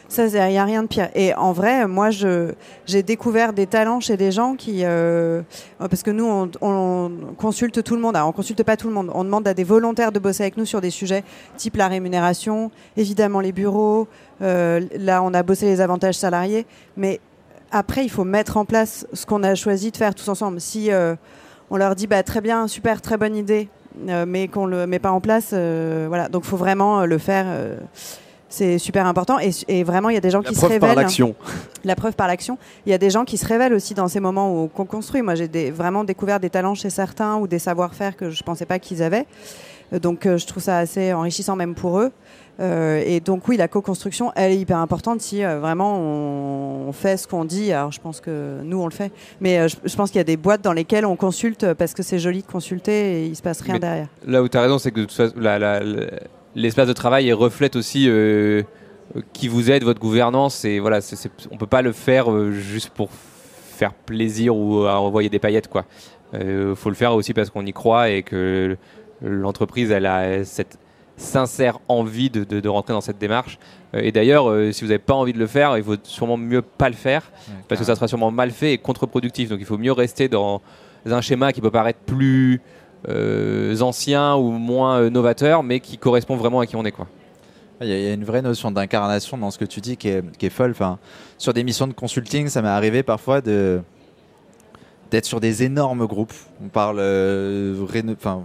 [0.10, 1.10] Ça, il n'y a rien de pire.
[1.14, 5.44] Et en vrai, moi, j'ai découvert des talents chez des gens qui, euh,
[5.78, 8.16] parce que nous, on, consulte tout le monde.
[8.16, 9.12] Alors, on consulte pas tout le monde.
[9.14, 11.24] On demande à des volontaires de bosser avec nous sur des sujets
[11.58, 14.08] type la rémunération, évidemment les bureaux.
[14.42, 16.66] Euh, là, on a bossé les avantages salariés,
[16.98, 17.20] mais
[17.72, 20.60] après, il faut mettre en place ce qu'on a choisi de faire tous ensemble.
[20.60, 21.14] Si euh,
[21.70, 23.70] on leur dit, bah, très bien, super, très bonne idée,
[24.26, 26.30] mais qu'on le met pas en place, voilà.
[26.30, 27.46] Donc, il faut vraiment le faire.
[28.50, 30.80] C'est super important et, vraiment il y a des gens qui se révèlent.
[30.82, 31.36] La preuve par l'action.
[31.86, 32.58] La preuve par l'action.
[32.86, 35.22] Il y a des gens qui se révèlent aussi dans ces moments où on construit.
[35.22, 38.80] Moi j'ai vraiment découvert des talents chez certains ou des savoir-faire que je pensais pas
[38.80, 39.28] qu'ils avaient.
[40.02, 42.12] donc je trouve ça assez enrichissant même pour eux.
[42.60, 47.46] et donc oui, la co-construction, elle est hyper importante si vraiment on, fait ce qu'on
[47.46, 47.72] dit.
[47.72, 50.38] Alors je pense que nous on le fait, mais je, pense qu'il y a des
[50.38, 53.62] boîtes dans lesquelles on consulte parce que c'est joli de consulter et il se passe
[53.62, 54.08] rien derrière.
[54.26, 55.06] Là où tu as raison, c'est que
[56.56, 58.10] l'espace de travail reflète aussi
[59.34, 60.66] qui vous aide, votre gouvernance.
[60.66, 65.30] Et voilà, c on peut pas le faire juste pour faire plaisir ou à envoyer
[65.30, 65.68] des paillettes.
[65.68, 65.86] quoi.
[66.34, 68.78] Il euh, faut le faire aussi parce qu'on y croit et que
[69.22, 70.78] l'entreprise elle a cette
[71.18, 73.60] sincère envie de, de, rentrer dans cette démarche.
[73.94, 76.38] Euh, et d'ailleurs, euh, si vous n'avez pas envie de le faire, il vaut sûrement
[76.38, 77.32] mieux pas le faire
[77.68, 79.50] parce que ça sera sûrement mal fait et contre-productif.
[79.50, 80.62] Donc il faut mieux rester dans
[81.06, 82.62] un schéma qui peut paraître plus
[83.08, 86.92] ancien ou moins novateur, mais qui correspond vraiment à qui on est.
[86.92, 87.08] quoi.
[87.82, 90.76] Il y, a une vraie notion d'incarnation dans ce que tu dis qui est, folle.
[91.38, 93.82] Sur des missions de consulting, ça m'est arrivé parfois de
[95.12, 96.34] d'être sur des énormes groupes.
[96.64, 97.84] On parle euh,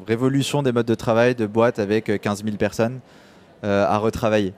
[0.07, 3.01] révolution des modes de travail de boîtes avec 15 euh, 000 personnes
[3.65, 4.55] euh, à retravailler.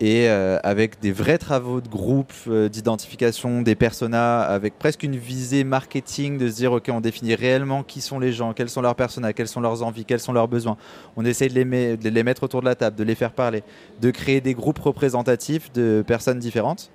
[0.00, 6.36] Et avec des vrais travaux de groupe, d'identification des personas, avec presque une visée marketing
[6.36, 9.32] de se dire, OK, on définit réellement qui sont les gens, quels sont leurs personas,
[9.32, 10.76] quelles sont leurs envies, quels sont leurs besoins.
[11.16, 13.62] On essaie de les, mettre autour de la table, de les faire parler,
[14.00, 16.90] de créer des groupes représentatifs de personnes différentes.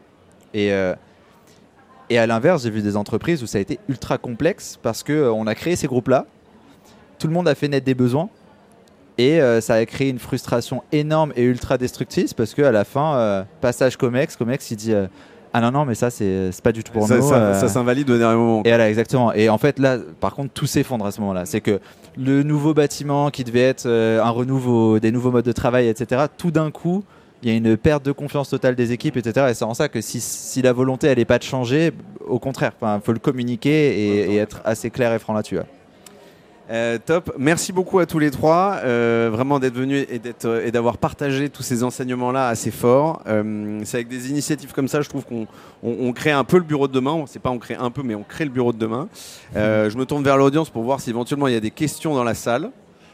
[0.54, 0.72] Et
[2.10, 5.14] et à l'inverse, j'ai vu des entreprises où ça a été ultra complexe parce qu'on
[5.14, 6.26] euh, a créé ces groupes-là,
[7.20, 8.30] tout le monde a fait naître des besoins
[9.20, 13.16] et euh, ça a créé une frustration énorme et ultra destructrice parce qu'à la fin,
[13.16, 14.94] euh, passage Comex, Comex il dit
[15.52, 17.22] Ah non, non, mais ça c'est pas du tout pour nous.
[17.22, 18.64] Ça, s'invalide au dernier moment.
[18.64, 19.34] Et voilà, exactement.
[19.34, 21.46] Et en fait, là, par contre, tout s'effondre à ce moment-là.
[21.46, 21.82] C'est que
[22.18, 26.52] le nouveau bâtiment qui devait être un renouveau, des nouveaux modes de travail, etc., tout
[26.52, 27.04] d'un coup,
[27.44, 29.48] il y a une perte de confiance totale des équipes, etc.
[29.50, 31.92] Et c'est en ça que si, la volonté elle n'est pas de changer,
[32.26, 35.60] au contraire, il faut le communiquer et, être assez clair et franc là-dessus.
[36.70, 40.72] Euh, top, merci beaucoup à tous les trois, euh, vraiment d'être venus et d'être et
[40.72, 43.24] d'avoir partagé tous ces enseignements-là assez forts.
[43.26, 46.88] Euh, c'est avec des initiatives comme ça, je trouve qu'on crée un peu le bureau
[46.88, 47.24] de demain.
[47.28, 49.10] C'est pas on crée un peu, mais on crée le bureau de demain.
[49.56, 52.24] je me tourne vers l'audience pour voir si éventuellement il y a des questions dans
[52.24, 52.70] la salle.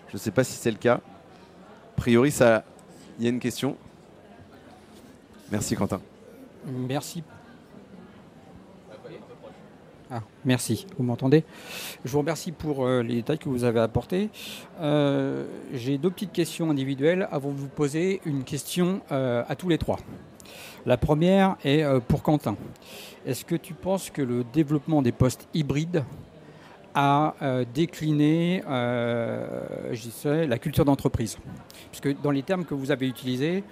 [0.09, 0.95] Je ne sais pas si c'est le cas.
[0.95, 2.63] A priori, ça,
[3.19, 3.77] il y a une question.
[5.49, 6.01] Merci Quentin.
[6.65, 7.23] Merci.
[10.11, 11.43] Ah, merci, vous m'entendez?
[12.03, 14.29] Je vous remercie pour euh, les détails que vous avez apportés.
[14.79, 19.67] Euh, j'ai deux petites questions individuelles avant de vous poser une question euh, à tous
[19.67, 19.97] les trois.
[20.85, 22.55] La première est pour Quentin.
[23.25, 26.03] Est-ce que tu penses que le développement des postes hybrides
[26.93, 27.33] a
[27.73, 31.39] décliné la culture d'entreprise?
[31.89, 33.63] Puisque dans les termes que vous avez utilisés,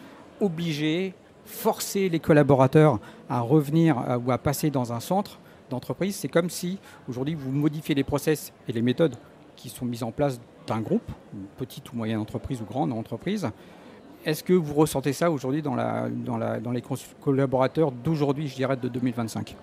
[0.42, 1.14] obligé,
[1.46, 2.98] forcer les collaborateurs
[3.30, 5.40] à revenir ou à passer dans un centre
[5.70, 9.16] d'entreprise, c'est comme si aujourd'hui vous modifiez les process et les méthodes
[9.56, 13.50] qui sont mises en place d'un groupe, une petite ou moyenne entreprise ou grande entreprise.
[14.26, 16.84] Est-ce que vous ressentez ça aujourd'hui dans, la, dans, la, dans les
[17.22, 19.56] collaborateurs d'aujourd'hui, je dirais, de 2025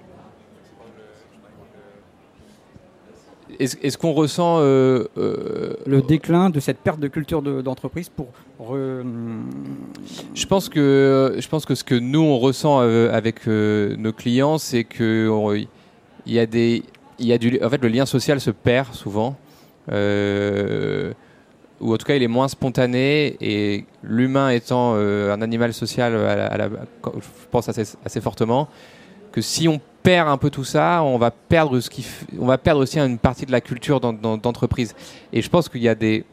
[3.59, 8.29] Est-ce qu'on ressent euh, euh, le déclin de cette perte de culture d'entreprise pour
[10.35, 14.59] Je pense que je pense que ce que nous on ressent euh, avec nos clients,
[14.59, 15.29] c'est que
[16.31, 16.83] il y a des
[17.19, 19.37] il y a du en fait le lien social se perd souvent.
[21.81, 27.47] ou en tout cas il est moins spontané et l'humain étant un animal social je
[27.51, 28.69] pense assez, fortement
[29.33, 32.07] que si on perd un peu tout ça, on va perdre ce qui,
[32.39, 34.95] on va perdre aussi une partie de la culture d'entreprise.
[35.33, 36.25] Et je pense qu'il y a des,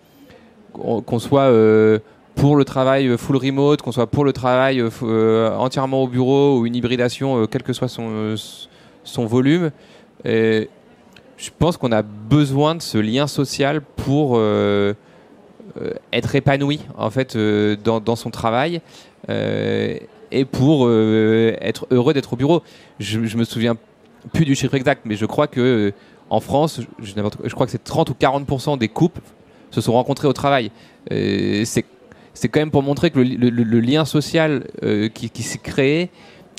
[0.74, 2.00] qu'on soit euh,
[2.36, 6.60] pour le travail euh, full remote, qu'on soit pour le travail euh, entièrement au bureau
[6.60, 8.36] ou une hybridation, quel que soit son,
[9.08, 9.72] son volume.
[10.26, 10.70] Et
[11.38, 14.42] je pense qu'on a besoin de ce lien social pour
[16.12, 18.82] être épanoui en fait dans, dans, son travail
[20.32, 22.64] et pour euh, être heureux d'être au bureau.
[23.00, 23.76] Je, je, me souviens
[24.34, 25.92] plus du chiffre exact, mais je crois que euh,
[26.30, 29.22] en France, je, crois que c'est 30 ou 40 des couples
[29.72, 30.72] se sont rencontrés au travail.
[31.12, 34.68] Euh, c'est quand même pour montrer que le, le, lien social
[35.16, 36.12] qui, qui s'est créé,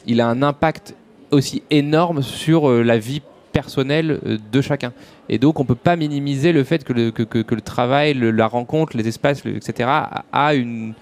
[0.06, 0.96] il a un impact
[1.30, 3.22] aussi énorme sur la vie
[3.52, 4.92] personnelle de chacun.
[5.28, 8.14] Et donc on ne peut pas minimiser le fait que le, que, que, le travail,
[8.14, 9.88] la rencontre, les espaces, etc.,
[10.32, 10.94] a une,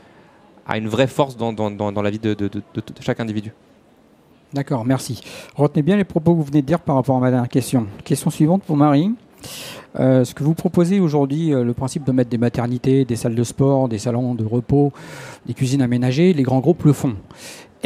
[0.67, 2.63] a une vraie force dans, dans, dans la vie de, de, de,
[3.01, 3.53] chaque individu.
[4.53, 5.21] D'accord, merci.
[5.55, 7.87] Retenez bien les propos que vous venez de dire par rapport à ma dernière question.
[8.05, 9.13] Question suivante pour Marie.
[9.99, 13.35] Euh, ce que vous proposez aujourd'hui, euh, le principe de mettre des maternités, des salles
[13.35, 14.93] de sport, des salons de repos,
[15.47, 17.17] des cuisines aménagées, les grands groupes le font.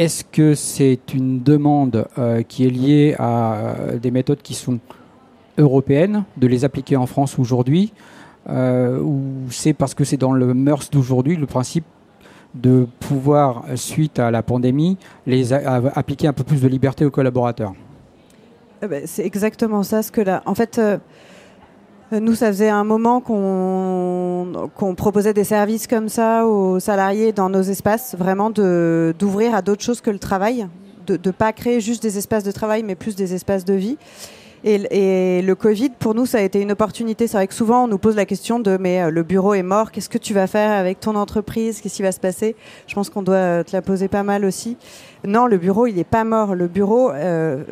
[0.01, 4.79] Est-ce que c'est une demande euh, qui est liée à des méthodes qui sont
[5.59, 7.93] européennes, de les appliquer en France aujourd'hui
[8.49, 9.21] euh, ou
[9.51, 11.85] c'est parce que c'est dans le mœurs d'aujourd'hui le principe
[12.55, 14.97] de pouvoir, suite à la pandémie,
[15.27, 17.75] les appliquer un peu plus de liberté aux collaborateurs?
[18.81, 20.01] Eh ben, C'est exactement ça.
[20.01, 20.97] Ce que là, en fait, euh,
[22.19, 27.61] nous, ça faisait un moment qu'on proposait des services comme ça aux salariés dans nos
[27.61, 30.67] espaces, vraiment d'ouvrir à d'autres choses que le travail,
[31.07, 33.97] de ne pas créer juste des espaces de travail, mais plus des espaces de vie.
[34.63, 37.25] Et, le Covid, pour nous, ça a été une opportunité.
[37.25, 39.63] C'est vrai que souvent, on nous pose la question de mais euh, le bureau est
[39.63, 41.81] mort, qu'est-ce que tu vas faire avec ton entreprise?
[41.81, 42.55] Qu'est-ce qui va se passer?
[42.85, 44.77] Je pense qu'on doit te la poser pas mal aussi.
[45.25, 46.53] Non, le bureau, il n'est pas mort.
[46.53, 47.63] Le bureau, euh,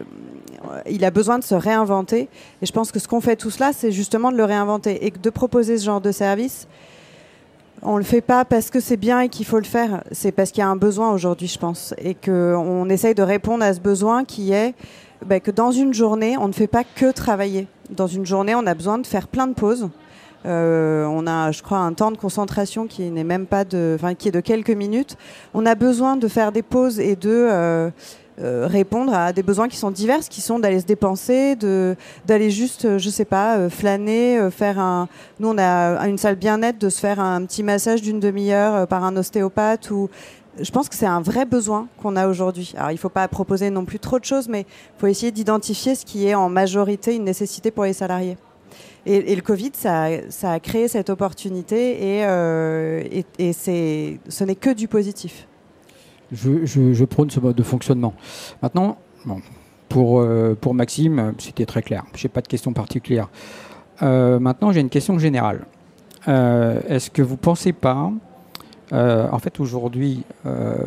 [0.89, 2.29] il a besoin de se réinventer.
[2.61, 5.11] Et je pense que ce qu'on fait tout cela, c'est justement de le réinventer et
[5.11, 6.67] de proposer ce genre de service.
[7.81, 10.03] On le fait pas parce que c'est bien et qu'il faut le faire.
[10.11, 13.63] C'est parce qu'il y a un besoin aujourd'hui, je pense, et qu'on essaye de répondre
[13.63, 14.73] à ce besoin qui est
[15.25, 17.67] bah, que dans une journée, on ne fait pas que travailler.
[17.89, 19.89] Dans une journée, on a besoin de faire plein de pauses.
[20.45, 24.13] Euh, on a, je crois, un temps de concentration qui n'est même pas de, enfin,
[24.15, 25.17] qui est de quelques minutes.
[25.53, 27.89] On a besoin de faire des pauses et de euh,
[28.41, 31.55] euh, répondre à des besoins qui sont divers, qui sont d'aller se dépenser,
[32.25, 35.07] d'aller juste, je sais pas, flâner, faire un.
[35.39, 39.03] Nous, on a une salle bien-être, de se faire un petit massage d'une demi-heure par
[39.03, 40.09] un ostéopathe ou
[40.61, 42.73] je pense que c'est un vrai besoin qu'on a aujourd'hui.
[42.75, 45.31] Alors, il ne faut pas proposer non plus trop de choses, mais il faut essayer
[45.31, 48.37] d'identifier ce qui est en majorité une nécessité pour les salariés.
[49.05, 50.07] Et, le Covid, ça,
[50.43, 53.03] a créé cette opportunité et, euh,
[53.39, 55.47] ce n'est que du positif.
[56.31, 58.13] Je, prône ce mode de fonctionnement.
[58.61, 58.97] Maintenant,
[59.87, 62.03] pour, euh, pour Maxime, c'était très clair.
[62.15, 63.29] Je n'ai pas de questions particulières.
[64.01, 65.65] Euh, maintenant, j'ai une question générale.
[66.27, 68.11] Est-ce que vous ne pensez pas
[68.93, 70.77] euh, en fait, aujourd'hui, euh,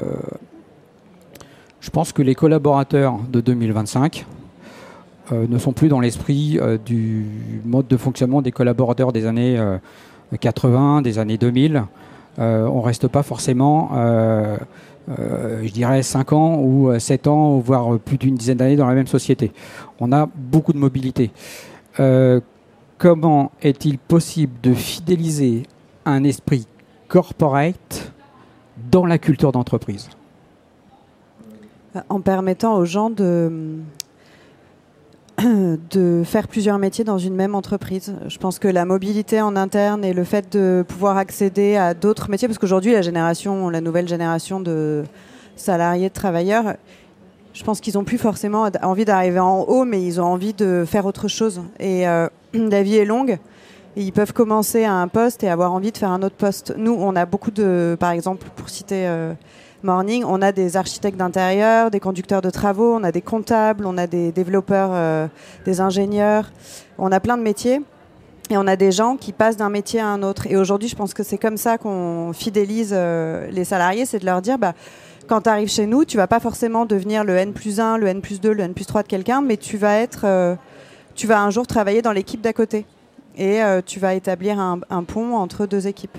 [1.81, 4.27] je pense que les collaborateurs de 2025
[5.31, 7.27] euh, ne sont plus dans l'esprit du
[7.65, 9.61] mode de fonctionnement des collaborateurs des années
[10.39, 11.85] 80, des années 2000.
[12.39, 13.91] on ne reste pas forcément,
[15.09, 19.07] je dirais, 5 ans ou 7 ans, voire plus d'une dizaine d'années dans la même
[19.07, 19.53] société.
[20.01, 21.31] On a beaucoup de mobilité.
[22.99, 25.65] comment est-il possible de fidéliser
[26.05, 26.67] un esprit
[27.09, 28.13] corporate
[28.91, 30.09] dans la culture d'entreprise?
[32.09, 33.81] En permettant aux gens de,
[35.91, 38.15] de faire plusieurs métiers dans une même entreprise.
[38.29, 42.31] Je pense que la mobilité en interne et le fait de pouvoir accéder à d'autres
[42.31, 45.05] métiers, parce qu'aujourd'hui, la génération, la nouvelle génération de
[45.57, 46.77] salariés, de travailleurs,
[47.53, 50.85] je pense qu'ils n'ont plus forcément envie d'arriver en haut, mais ils ont envie de
[50.87, 51.63] faire autre chose.
[51.79, 53.39] Et euh, la vie est longue
[53.97, 56.75] ils peuvent commencer à un poste et avoir envie de faire un autre poste.
[56.77, 59.35] Nous, on a beaucoup de, par exemple, pour citer euh,
[59.83, 63.99] Morning, on a des architectes d'intérieur, des conducteurs de travaux, on a des comptables, on
[63.99, 65.27] a des développeurs, euh,
[65.65, 66.53] des ingénieurs,
[66.99, 67.81] on a plein de métiers.
[68.51, 70.47] Et on a des gens qui passent d'un métier à un autre.
[70.47, 74.27] Et aujourd'hui, je pense que c'est comme ça qu'on fidélise euh, les salariés, c'est de
[74.27, 74.75] leur dire, bah,
[75.27, 78.09] quand tu arrives chez nous, tu vas pas forcément devenir le N plus 1, le
[78.09, 80.57] N plus 2, le N plus 3 de quelqu'un, mais tu vas être,
[81.15, 82.85] tu vas un jour travailler dans l'équipe d'à côté
[83.37, 86.19] et euh, tu vas établir un, pont entre deux équipes.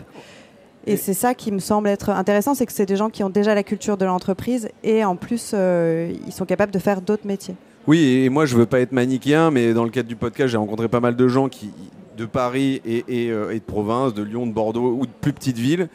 [0.86, 3.30] Et, c'est ça qui me semble être intéressant, c'est que c'est des gens qui ont
[3.30, 7.26] déjà la culture de l'entreprise et en plus, euh, ils sont capables de faire d'autres
[7.26, 7.56] métiers.
[7.88, 10.58] Oui, et moi je veux pas être manichéen, mais dans le cadre du podcast, j'ai
[10.58, 11.72] rencontré pas mal de gens qui,
[12.18, 15.34] de Paris et, et, euh, et de province, de Lyon, de Bordeaux ou de plus
[15.34, 15.90] petites villes,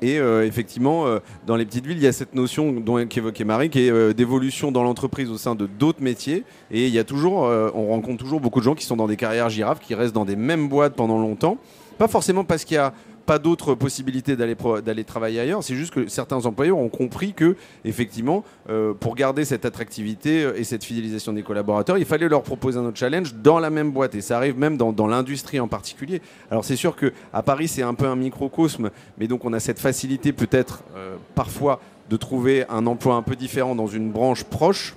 [0.00, 1.04] et euh, effectivement,
[1.46, 4.82] dans les petites villes, il y a cette notion qu'évoquait Marie, qui est d'évolution dans
[4.82, 6.42] l'entreprise au sein de d'autres métiers.
[6.72, 9.16] Et il y a toujours, on rencontre toujours beaucoup de gens qui sont dans des
[9.16, 11.56] carrières girafes, qui restent dans des mêmes boîtes pendant longtemps.
[11.98, 12.92] Pas forcément parce qu'il y a
[13.26, 15.62] pas d'autres possibilités d'aller d'aller travailler ailleurs.
[15.62, 20.58] C'est juste que certains employeurs ont compris que effectivement, euh, pour garder cette attractivité euh,
[20.58, 23.90] et cette fidélisation des collaborateurs, il fallait leur proposer un autre challenge dans la même
[23.92, 24.14] boîte.
[24.14, 26.20] Et ça arrive même dans, dans l'industrie en particulier.
[26.50, 29.60] Alors c'est sûr que à Paris c'est un peu un microcosme, mais donc on a
[29.60, 34.44] cette facilité peut-être euh, parfois de trouver un emploi un peu différent dans une branche
[34.44, 34.96] proche.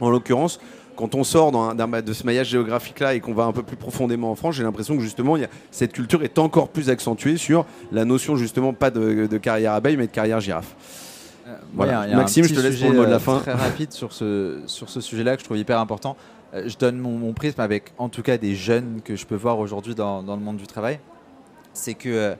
[0.00, 0.58] En l'occurrence,
[1.00, 4.34] quand on sort de ce maillage géographique-là et qu'on va un peu plus profondément en
[4.34, 5.36] France, j'ai l'impression que justement,
[5.70, 10.06] cette culture est encore plus accentuée sur la notion justement pas de, carrière abeille, mais
[10.06, 10.76] de carrière girafe.
[11.48, 12.06] Euh, voilà.
[12.14, 13.38] Maxime, je te laisse pour le mot de la fin.
[13.38, 16.16] Très rapide sur ce, sur ce sujet-là que je trouve hyper important.
[16.52, 19.58] Euh, je donne mon, prisme avec en tout cas des jeunes que je peux voir
[19.58, 21.00] aujourd'hui dans, le monde du travail.
[21.72, 22.34] C'est que euh,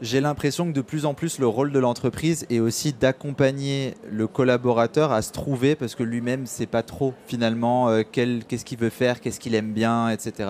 [0.00, 4.28] j'ai l'impression que de plus en plus le rôle de l'entreprise est aussi d'accompagner le
[4.28, 8.90] collaborateur à se trouver parce que lui-même sait pas trop finalement euh, qu'est-ce qu'il veut
[8.90, 10.48] faire, qu'est-ce qu'il aime bien, etc.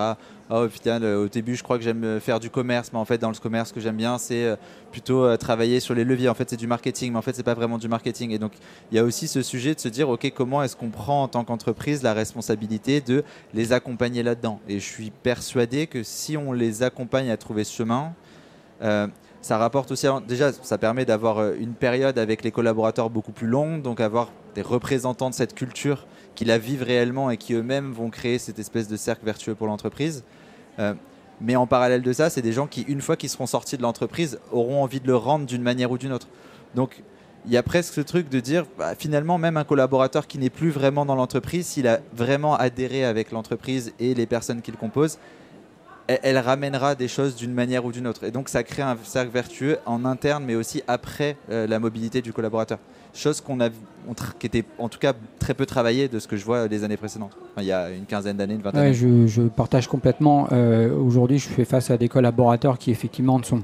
[0.51, 3.29] Oh, putain, au début, je crois que j'aime faire du commerce, mais en fait, dans
[3.29, 4.57] le commerce, ce que j'aime bien, c'est euh,
[4.91, 6.31] plutôt euh, travailler sur les leviers.
[6.31, 8.31] En fait, c'est du marketing, mais en fait, c'est pas vraiment du marketing.
[8.31, 8.53] Et donc,
[8.91, 11.29] il y a aussi ce sujet de se dire, ok, comment est-ce qu'on prend en
[11.29, 14.59] tant qu'entreprise la responsabilité de les accompagner là-dedans?
[14.69, 18.15] Et je suis persuadé que si on les accompagne à trouver ce chemin,
[19.41, 23.47] ça rapporte aussi, déjà, ça permet d'avoir euh, une période avec les collaborateurs beaucoup plus
[23.47, 27.93] longue, donc avoir des représentants de cette culture qui la vivent réellement et qui eux-mêmes
[27.93, 30.25] vont créer cette espèce de cercle vertueux pour l'entreprise.
[30.79, 30.95] Euh,
[31.41, 33.83] mais en parallèle de ça, c'est des gens qui, une fois qu'ils seront sortis de
[33.83, 36.27] l'entreprise, auront envie de le rendre d'une manière ou d'une autre.
[36.75, 37.03] Donc,
[37.47, 40.51] il y a presque ce truc de dire, bah, finalement, même un collaborateur qui n'est
[40.51, 44.77] plus vraiment dans l'entreprise, s'il a vraiment adhéré avec l'entreprise et les personnes qui le
[44.77, 45.19] composent,
[46.09, 48.25] elle, ramènera des choses d'une manière ou d'une autre.
[48.25, 52.23] Et donc ça crée un cercle vertueux en interne, mais aussi après euh, la mobilité
[52.23, 52.79] du collaborateur.
[53.15, 53.69] Chose qu'on a,
[54.39, 56.97] qui était en tout cas très peu travaillée de ce que je vois les années
[56.97, 57.37] précédentes.
[57.59, 59.27] il y a une quinzaine d'années, une vingtaine d'années.
[59.27, 60.49] Je, partage complètement.
[60.53, 63.63] Euh, aujourd'hui, je fais face à des collaborateurs qui effectivement sont,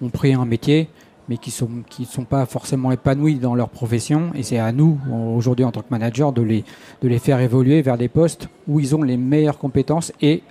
[0.00, 0.88] ont pris un métier,
[1.28, 4.30] mais qui ne sont, qui sont pas forcément épanouis dans leur profession.
[4.34, 4.98] Et c'est à nous,
[5.34, 6.64] aujourd'hui, en tant que manager, de les,
[7.02, 10.42] de les faire évoluer vers des postes où ils ont les meilleures compétences et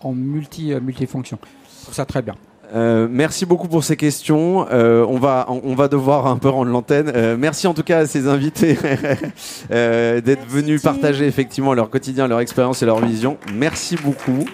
[0.00, 1.38] en multi, euh, multifonction.
[1.78, 2.34] Je trouve ça très bien.
[2.74, 4.66] Euh, merci beaucoup pour ces questions.
[4.72, 7.36] Euh, on, va, on, va devoir un peu rendre l'antenne.
[7.36, 8.74] merci en tout cas à ces invités
[9.70, 13.38] d'être venus partager effectivement leur quotidien, leur expérience et leur vision.
[13.54, 14.44] Merci beaucoup.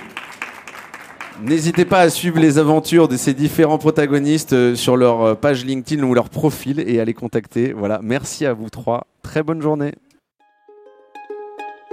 [1.43, 6.12] N'hésitez pas à suivre les aventures de ces différents protagonistes sur leur page LinkedIn ou
[6.12, 7.72] leur profil et à les contacter.
[7.72, 9.07] Voilà, merci à vous trois.
[9.22, 9.95] Très bonne journée.